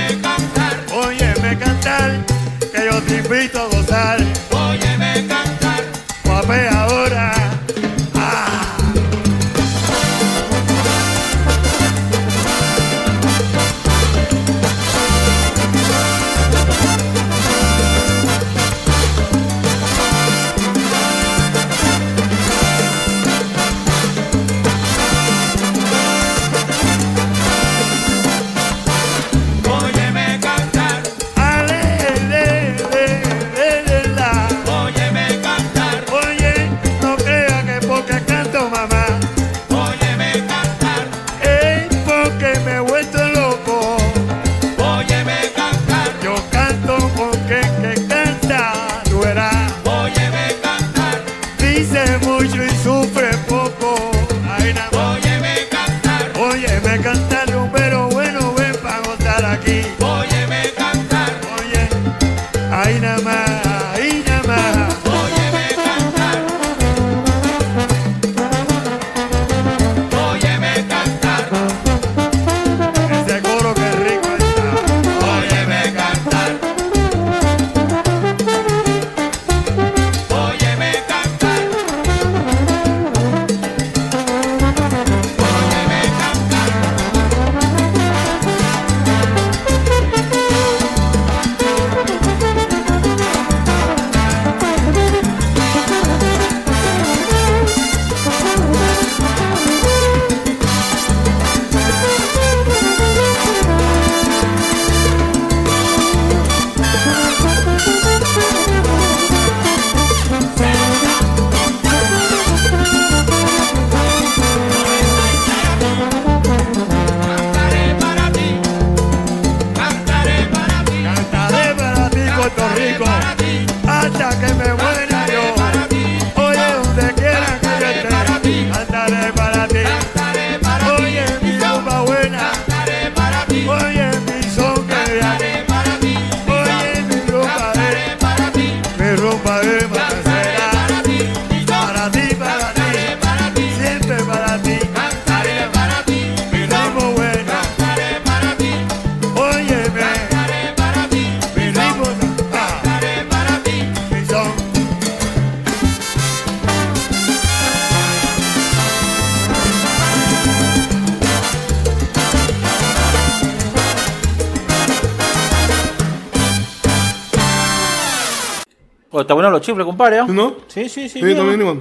[170.13, 170.23] ¿Eh?
[170.27, 170.55] ¿No?
[170.67, 171.19] Sí, sí, sí.
[171.21, 171.71] Sí, también, ¿no?
[171.71, 171.79] igual.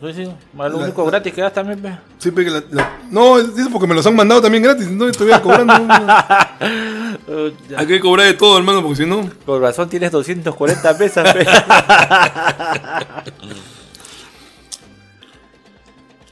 [0.00, 0.32] Sí, sí.
[0.56, 1.96] Lo La- único gratis que das también, pe.
[2.18, 5.40] Sí, porque la- la- No, es porque me los han mandado también gratis, entonces estoy
[5.40, 5.72] cobrando.
[7.76, 9.28] Hay que cobrar de todo, hermano, porque si no.
[9.46, 11.46] Por razón tienes 240 pesos, pe.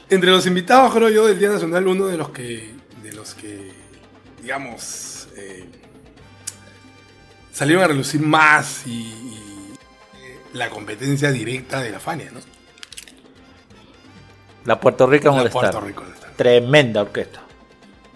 [0.09, 3.73] Entre los invitados, creo yo, del Día Nacional, uno de los que, de los que,
[4.43, 5.67] digamos, eh,
[7.53, 9.30] salieron a relucir más y,
[10.53, 12.41] la competencia directa de la Fania, ¿no?
[14.65, 15.51] La Puerto Rican La.
[15.51, 16.05] Puerto Rico.
[16.37, 17.41] Tremenda orquesta.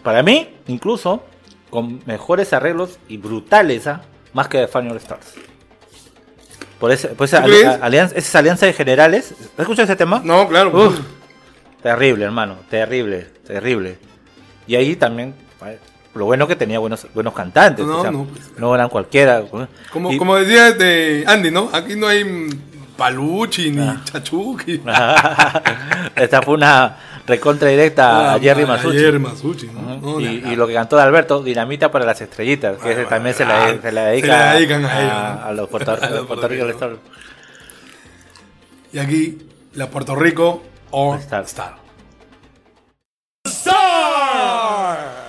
[0.02, 1.24] Para mí, incluso,
[1.70, 4.02] con mejores arreglos y brutales, ¿ah?
[4.32, 5.34] más que de Funny All Stars.
[6.78, 9.32] Por, ese, por esa alianza, esa alianza de generales.
[9.32, 10.20] ¿Has escuchado ese tema?
[10.22, 10.88] No, claro.
[10.88, 11.00] Uf,
[11.82, 12.58] terrible, hermano.
[12.68, 13.98] Terrible, terrible.
[14.66, 15.34] Y ahí también,
[16.14, 17.84] lo bueno que tenía buenos, buenos cantantes.
[17.84, 18.52] No, o sea, no, pues.
[18.58, 19.42] no eran cualquiera.
[19.92, 21.70] Como, Y- como decía este Andy, ¿no?
[21.72, 22.48] Aquí no hay
[22.96, 24.00] Paluchi ni Ah.
[24.04, 24.80] Chachuki.
[26.16, 26.96] Esta fue una
[27.26, 28.98] recontra directa Ah, a Jerry a Masucci.
[28.98, 30.20] Jerry Masucci, ¿no?
[30.20, 33.64] Y, lo que cantó de Alberto, Dinamita para las estrellitas, que ese también se, la,
[33.64, 35.44] ah, se la se dedica la dedican a a, ellos, a- ¿no?
[35.48, 36.96] a los Puerto, a los Puerto Star.
[38.92, 39.38] Y aquí,
[39.72, 40.62] la Puerto Rico
[40.92, 41.76] All Star.
[43.44, 45.23] lo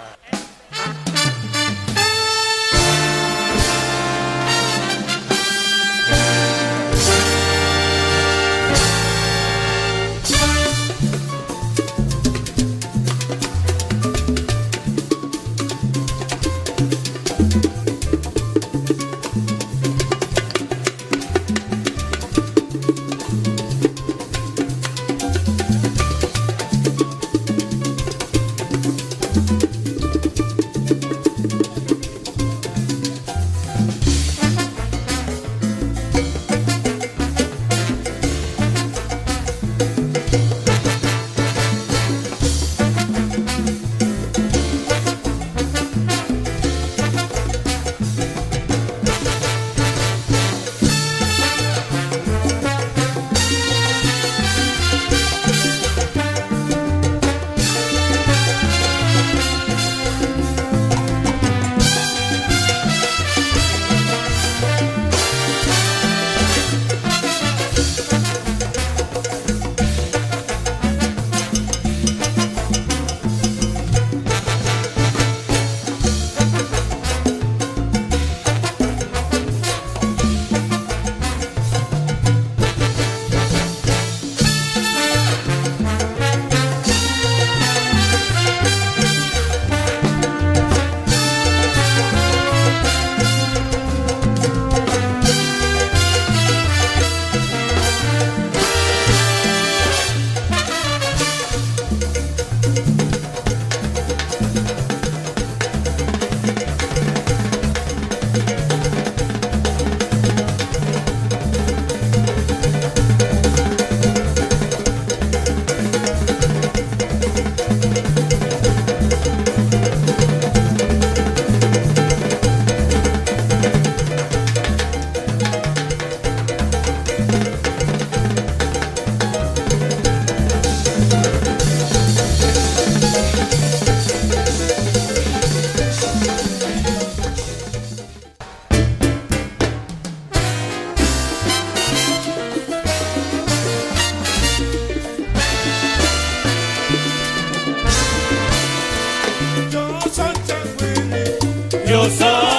[151.88, 152.55] Yo soy.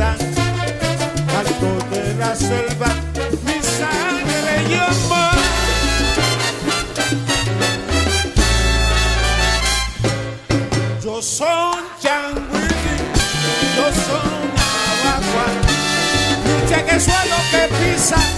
[0.00, 2.86] están, de la selva,
[3.44, 5.36] mi sangre y amor.
[11.02, 12.96] Yo soy Changuiti,
[13.76, 14.40] yo soy
[15.04, 15.44] Navajo,
[16.46, 18.29] lucha que suelo que pisa.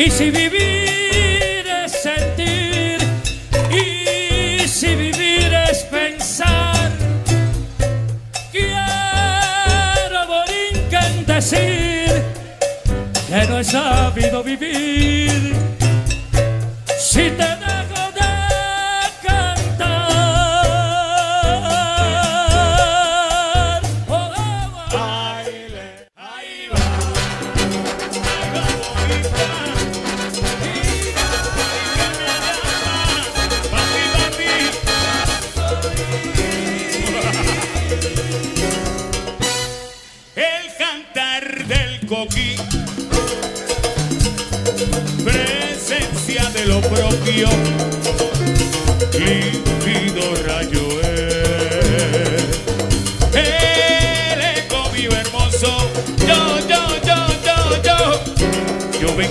[0.00, 2.98] Y si vivir es sentir,
[3.68, 6.92] y si vivir es pensar,
[8.52, 12.22] quiero morir decir
[13.28, 15.67] que no he sabido vivir.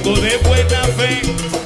[0.07, 1.56] Vengo de buena fe.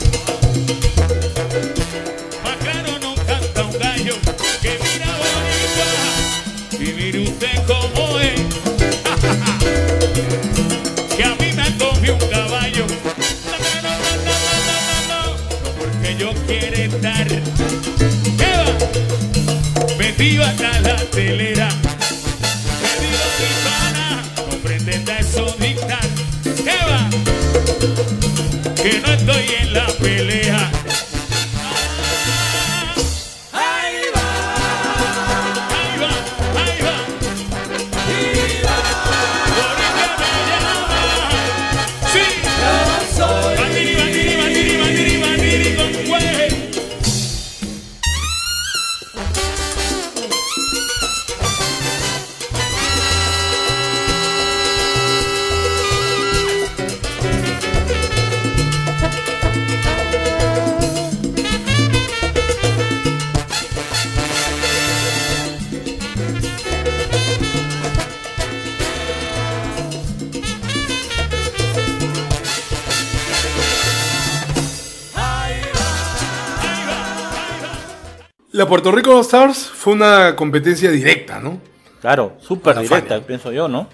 [78.71, 81.59] Puerto Rico Stars fue una competencia directa, ¿no?
[81.99, 83.27] Claro, súper La directa, Fania.
[83.27, 83.89] pienso yo, ¿no?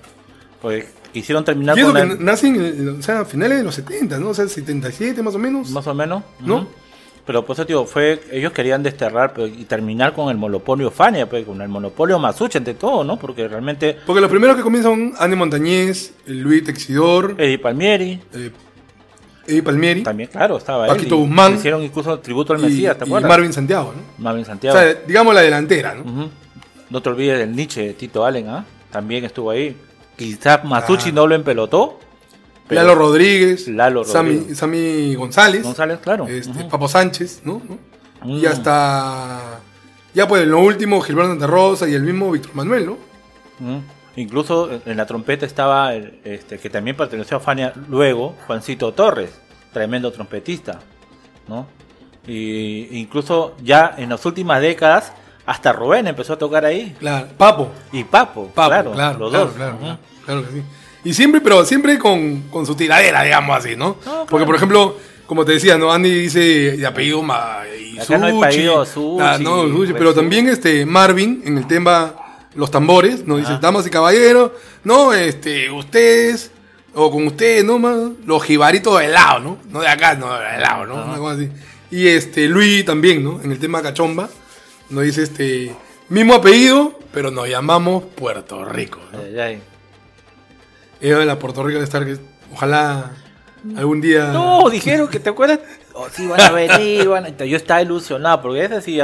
[0.62, 3.58] Pues quisieron terminar Y eso con que el- nace en el- o sea, a finales
[3.58, 4.30] de los 70, ¿no?
[4.30, 5.72] O sea, 77 más o menos.
[5.72, 6.22] Más o menos.
[6.42, 6.68] ¿No?
[7.26, 11.44] Pero pues tío, fue, ellos querían desterrar pues, y terminar con el monopolio Fania, pues,
[11.44, 13.18] con el monopolio Masucha ante todo, ¿no?
[13.18, 18.52] Porque realmente Porque los primeros que comienzan son Andy Montañez, Luis Texidor, Eddie Palmieri, eh,
[19.48, 21.22] Eddie Palmieri, también, claro, estaba Paquito él.
[21.22, 21.56] y Guzmán.
[21.56, 23.30] Hicieron incluso tributo al y, Mesías, ¿te y acuerdas?
[23.30, 24.24] Marvin Santiago, ¿no?
[24.24, 24.78] Marvin O Santiago.
[24.78, 26.30] sea, digamos la delantera, ¿no?
[26.90, 28.66] No te olvides del Nietzsche, Tito Allen, ¿ah?
[28.92, 29.76] También estuvo ahí.
[30.16, 31.14] Quizás Masucci Ah.
[31.14, 32.00] no lo empelotó.
[32.68, 34.58] pero- Lalo Rodríguez, Lalo Rodríguez.
[34.58, 36.28] Sammy González, González, claro.
[36.28, 36.66] este.
[36.66, 37.62] Papo Sánchez, ¿no?
[37.68, 37.78] ¿no?
[38.26, 38.40] Mm.
[38.40, 39.60] Y hasta.
[40.14, 42.92] Ya pues en lo último, Gilberto Santa Rosa y el mismo Víctor Manuel, ¿no?
[43.62, 43.82] Ujú.
[44.18, 49.30] Incluso en- la trompeta estaba el, este, que también perteneció a Fania luego, Juancito Torres,
[49.72, 50.80] tremendo trompetista,
[51.48, 51.68] ¿no?
[52.28, 55.14] Y incluso ya en las últimas décadas
[55.46, 57.70] hasta Rubén empezó a tocar ahí Claro, Papo.
[57.94, 59.54] y Papo, Papo, claro, claro, los claro, dos.
[59.56, 60.62] claro, claro, claro que sí.
[61.06, 63.96] Y siempre, pero siempre con, con su tiradera, digamos así, ¿no?
[64.30, 65.92] Porque, por ejemplo, como te decía, ¿no?
[65.94, 70.14] Andy dice de apellido Ma y Acá no hay apellido Suchi, Ah, no, Suchi, pero
[70.14, 72.14] también este Marvin en el tema
[72.58, 74.52] Los Tambores, nos dice, damas y caballeros,
[74.84, 76.52] no, este, ustedes,
[76.94, 77.78] o con ustedes, ¿no?
[77.80, 79.58] Más, los jibaritos de lado, ¿no?
[79.70, 80.96] No de acá, no de lado, ¿no?
[81.06, 81.50] Una cosa así.
[81.92, 83.40] Y este, Luis también, ¿no?
[83.42, 84.28] En el tema Cachomba,
[84.90, 85.74] nos dice este,
[86.10, 89.20] mismo apellido, pero nos llamamos Puerto Rico, ¿no?
[89.20, 89.62] Ay, ay.
[91.00, 92.06] Ella de la Puerto Rico de estar
[92.52, 93.12] ojalá
[93.76, 94.32] algún día.
[94.34, 95.60] No, dijeron que te acuerdas.
[96.00, 99.00] Oh, sí, van a venir, van a- Yo estaba ilusionado, porque es así,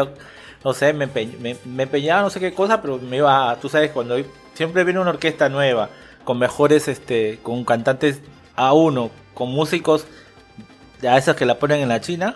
[0.63, 3.69] no sé, me, me, me empeñaba no sé qué cosa, pero me iba, a- tú
[3.69, 4.15] sabes, cuando
[4.53, 5.89] siempre viene una orquesta nueva,
[6.23, 8.21] con mejores, este, con cantantes
[8.55, 10.05] a uno, con músicos
[11.07, 12.35] a esas que la ponen en la China,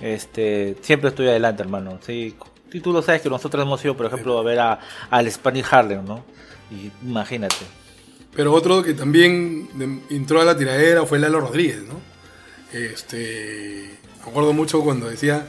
[0.00, 1.98] este, siempre estoy adelante, hermano.
[2.04, 2.34] Sí,
[2.72, 4.78] y tú lo sabes que nosotros hemos ido, por ejemplo, a ver a,
[5.10, 6.24] al Spanish Harlem, ¿no?
[6.70, 7.56] Y imagínate.
[8.34, 9.68] Pero otro que también
[10.08, 12.00] entró a la tiradera fue Lalo Rodríguez, ¿no?
[12.72, 13.90] Este.
[14.24, 15.46] Me acuerdo mucho cuando decía: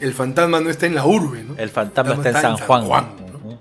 [0.00, 1.56] El fantasma no está en la urbe, ¿no?
[1.56, 3.14] El fantasma está en San Juan.
[3.18, 3.58] ¿no?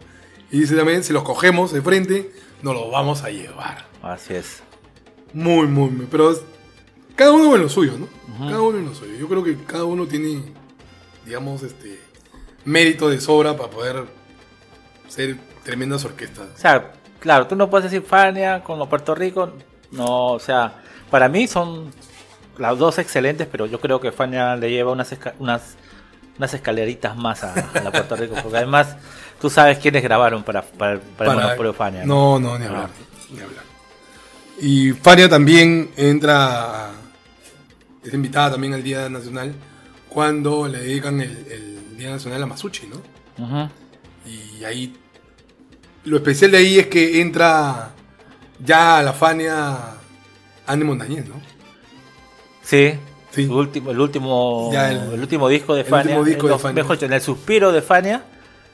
[0.51, 2.31] Y dice también: Si los cogemos de frente,
[2.61, 3.85] nos los vamos a llevar.
[4.01, 4.63] Así es.
[5.33, 6.05] Muy, muy, muy.
[6.07, 6.33] Pero
[7.15, 8.07] cada uno en lo suyo, ¿no?
[8.47, 9.15] Cada uno en lo suyo.
[9.17, 10.41] Yo creo que cada uno tiene,
[11.25, 11.99] digamos, este
[12.65, 14.05] mérito de sobra para poder
[15.07, 16.47] ser tremendas orquestas.
[16.55, 19.53] O sea, claro, tú no puedes decir Fania con los Puerto Rico.
[19.91, 21.91] No, o sea, para mí son
[22.57, 25.75] las dos excelentes, pero yo creo que Fania le lleva unas, unas,
[26.37, 28.35] unas escaleritas más a, a la Puerto Rico.
[28.41, 28.95] Porque además,
[29.39, 32.05] tú sabes quiénes grabaron para, para, para el Para- monopolio Fania.
[32.05, 32.89] No, no, ni hablar.
[33.31, 33.63] Ni hablar.
[34.59, 36.91] Y Fania también entra,
[38.03, 39.53] es invitada también al Día Nacional
[40.09, 43.43] cuando le dedican el, el Día Nacional a Masucci, ¿no?
[43.43, 43.69] Ujú.
[44.25, 44.95] Y ahí,
[46.05, 47.91] lo especial de ahí es que entra
[48.63, 49.77] ya a la Fania
[50.67, 51.41] Andy Montañez, ¿no?
[52.61, 52.93] Sí.
[53.35, 56.19] Último, el, último, el, último disco de el Fania.
[56.19, 56.83] Último disco de Fania.
[56.83, 58.23] Mejor dicho, en el suspiro de Fania.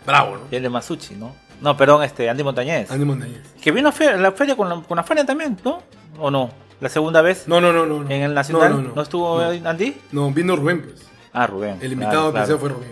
[0.06, 0.42] Bravo, ¿no?
[0.52, 1.34] Y el de Masucci, ¿no?
[1.62, 2.92] No, perdón, este, Andy Montañez.
[2.92, 3.42] Andy Montañez.
[3.62, 5.82] Que vino a la feria con la, con Fania también, ¿no?
[6.18, 6.50] ¿O no?
[6.82, 7.48] ¿La segunda vez?
[7.48, 7.86] No, no, no.
[7.86, 8.92] no ¿En el Nacional?
[8.96, 9.96] ¿No, estuvo Andy?
[10.12, 11.06] No, vino Rubén, pues.
[11.34, 11.78] Ah, Rubén.
[11.82, 12.60] El invitado claro, claro.
[12.60, 12.92] fue Rubén.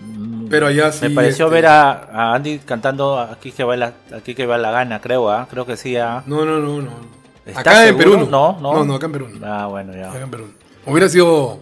[0.00, 1.08] Mm, Pero allá sí.
[1.08, 4.70] Me pareció este- ver a, Andy cantando aquí que va la, aquí que va la
[4.70, 5.46] gana, creo, ¿ah?
[5.50, 5.96] Creo que sí.
[5.96, 6.00] ¿eh?
[6.26, 7.17] No, no, no, no
[7.54, 8.26] acá en Perú.
[8.30, 8.58] No.
[8.60, 8.94] no, no, no.
[8.94, 9.28] acá en Perú.
[9.42, 10.10] Ah, bueno, ya.
[10.10, 10.50] Acá en Perú.
[10.86, 11.60] Hubiera sido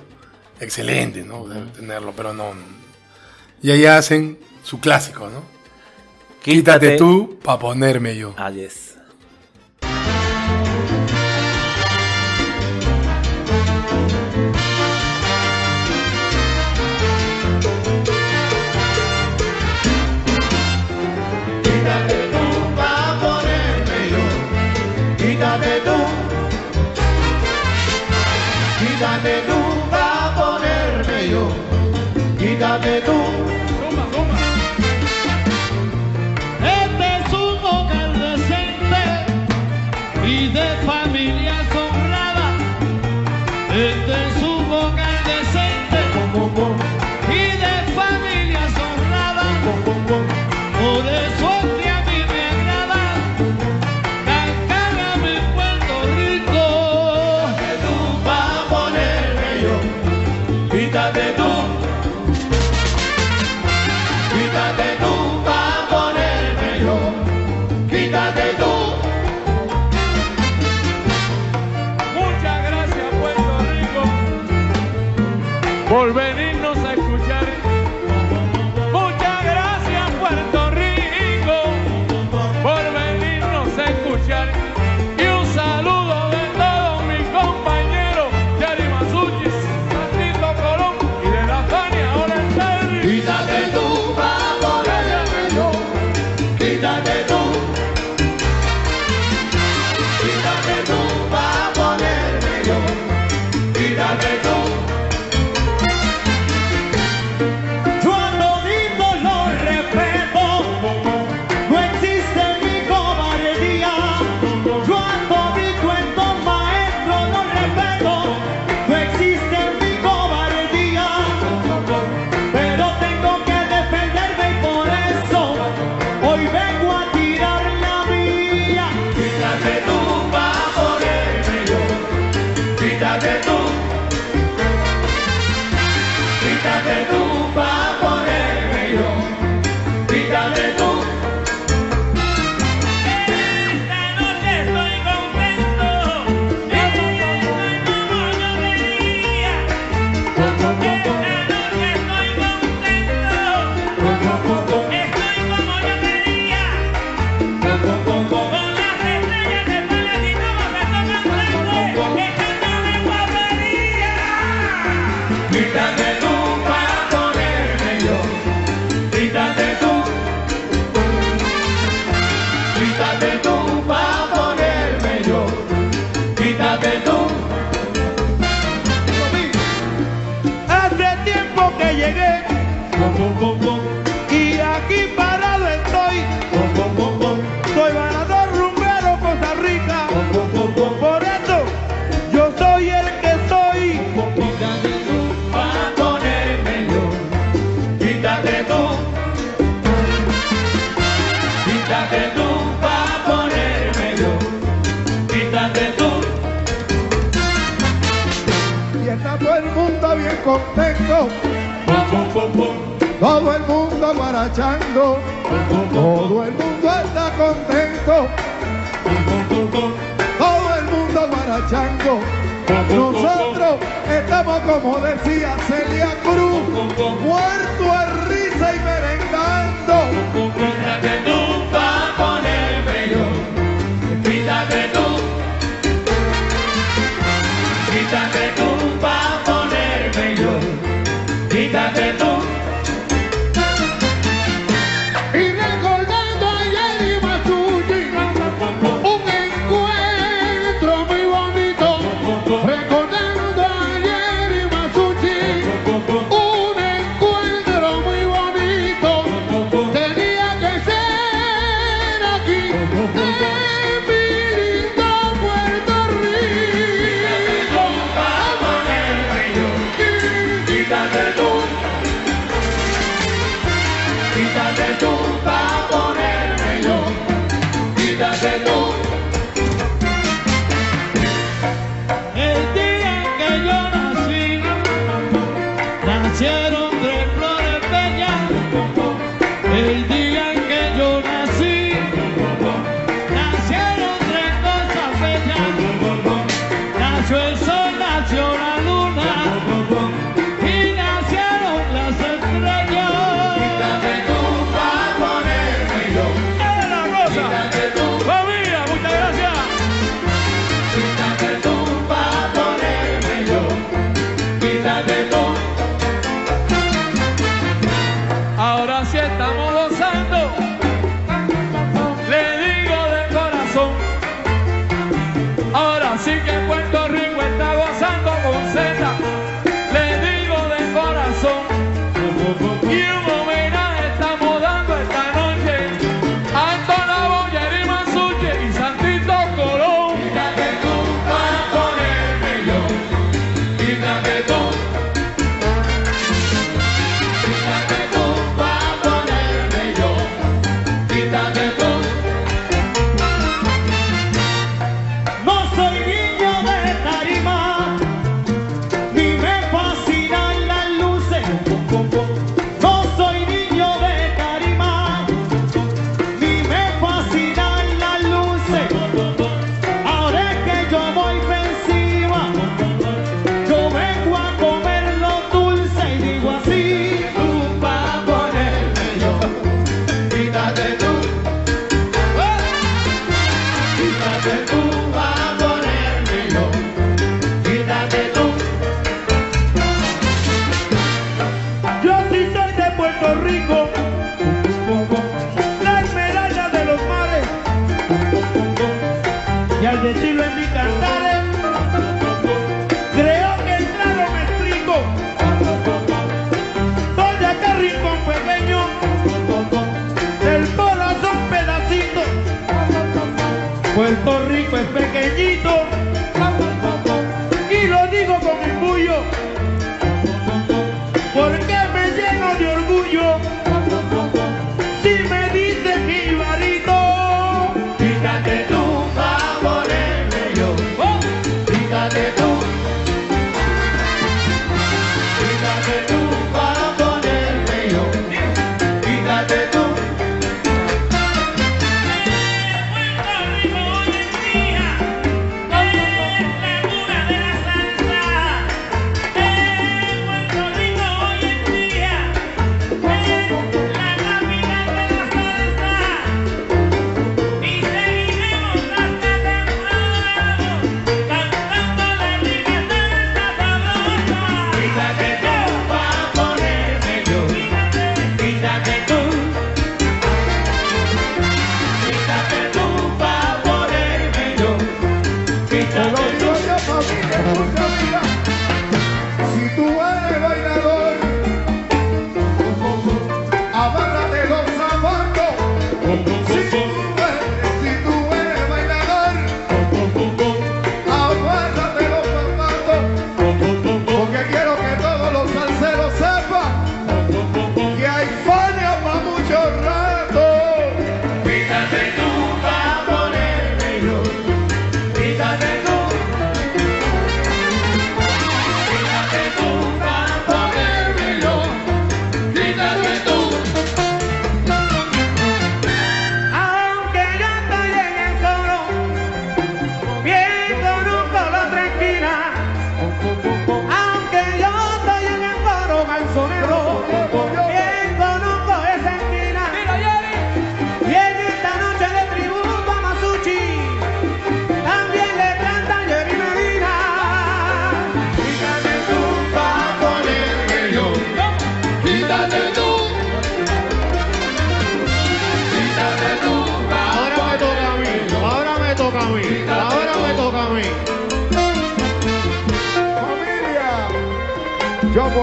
[0.61, 1.43] excelente, ¿no?
[1.43, 1.67] Uh.
[1.75, 2.53] Tenerlo, pero no.
[3.63, 5.43] Y ahí hacen su clásico, ¿no?
[6.43, 8.35] Quítate, Quítate tú para ponerme yo.
[8.37, 8.86] Ah, yes.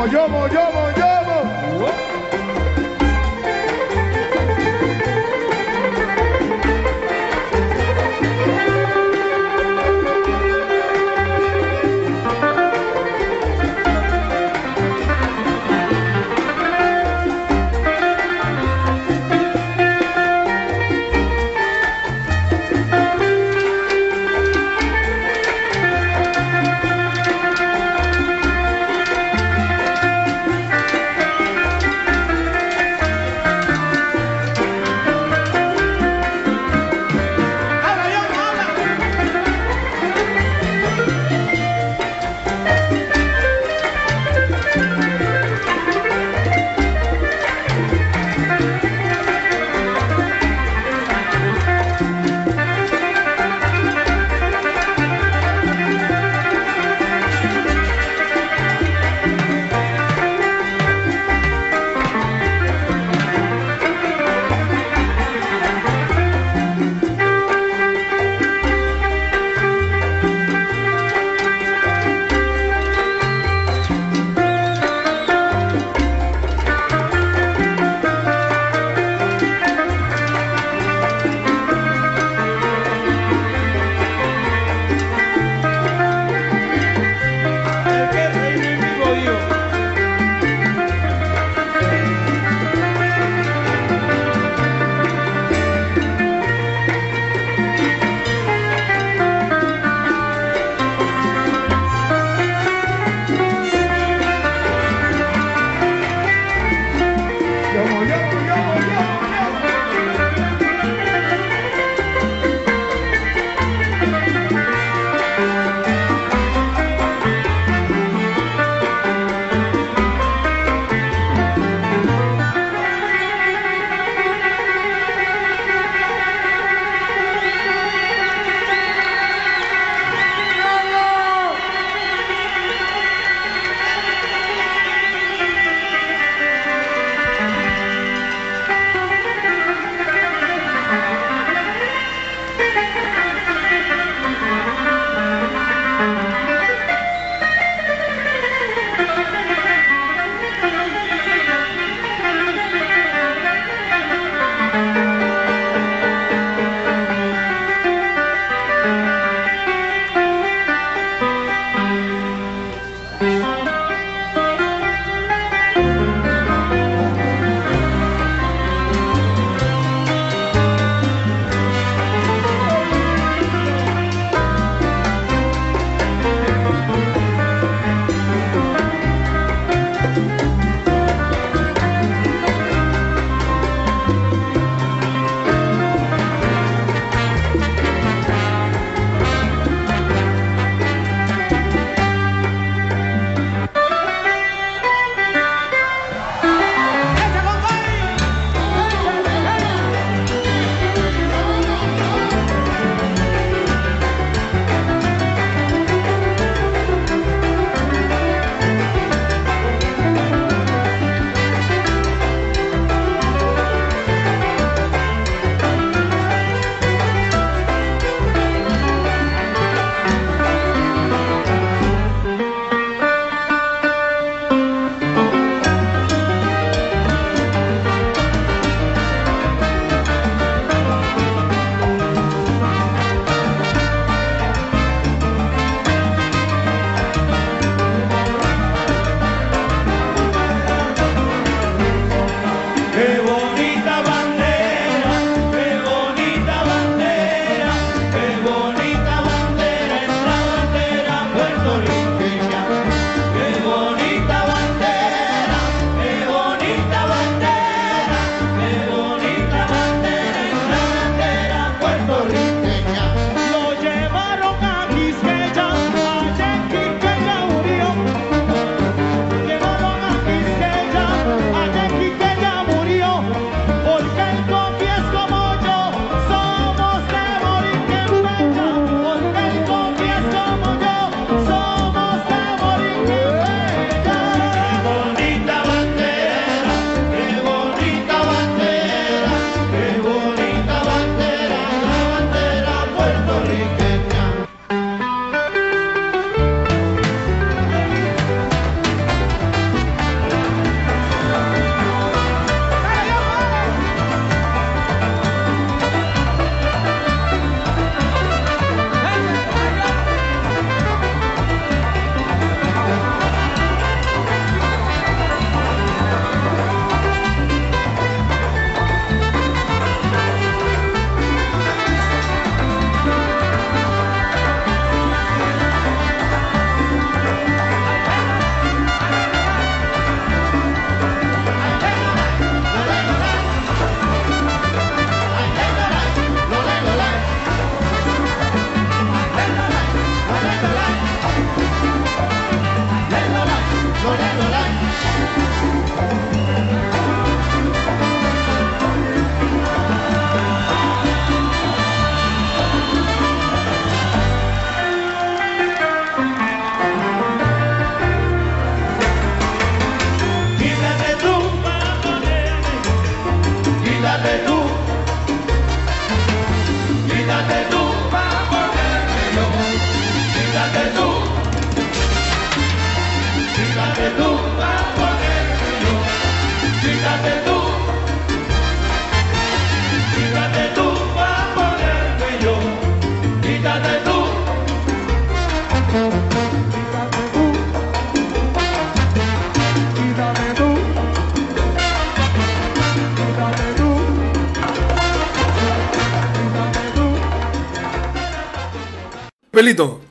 [0.08, 0.73] Yomo, yomo,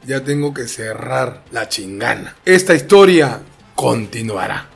[0.06, 2.34] Ya tengo que cerrar la chingana.
[2.46, 3.42] Esta historia
[3.74, 4.70] continuará.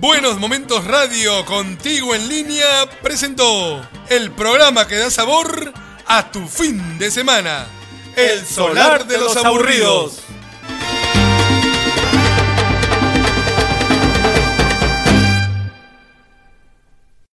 [0.00, 2.66] Buenos Momentos Radio contigo en línea
[3.02, 5.72] presentó el programa que da sabor
[6.06, 7.66] a tu fin de semana.
[8.16, 10.17] El solar de los aburridos.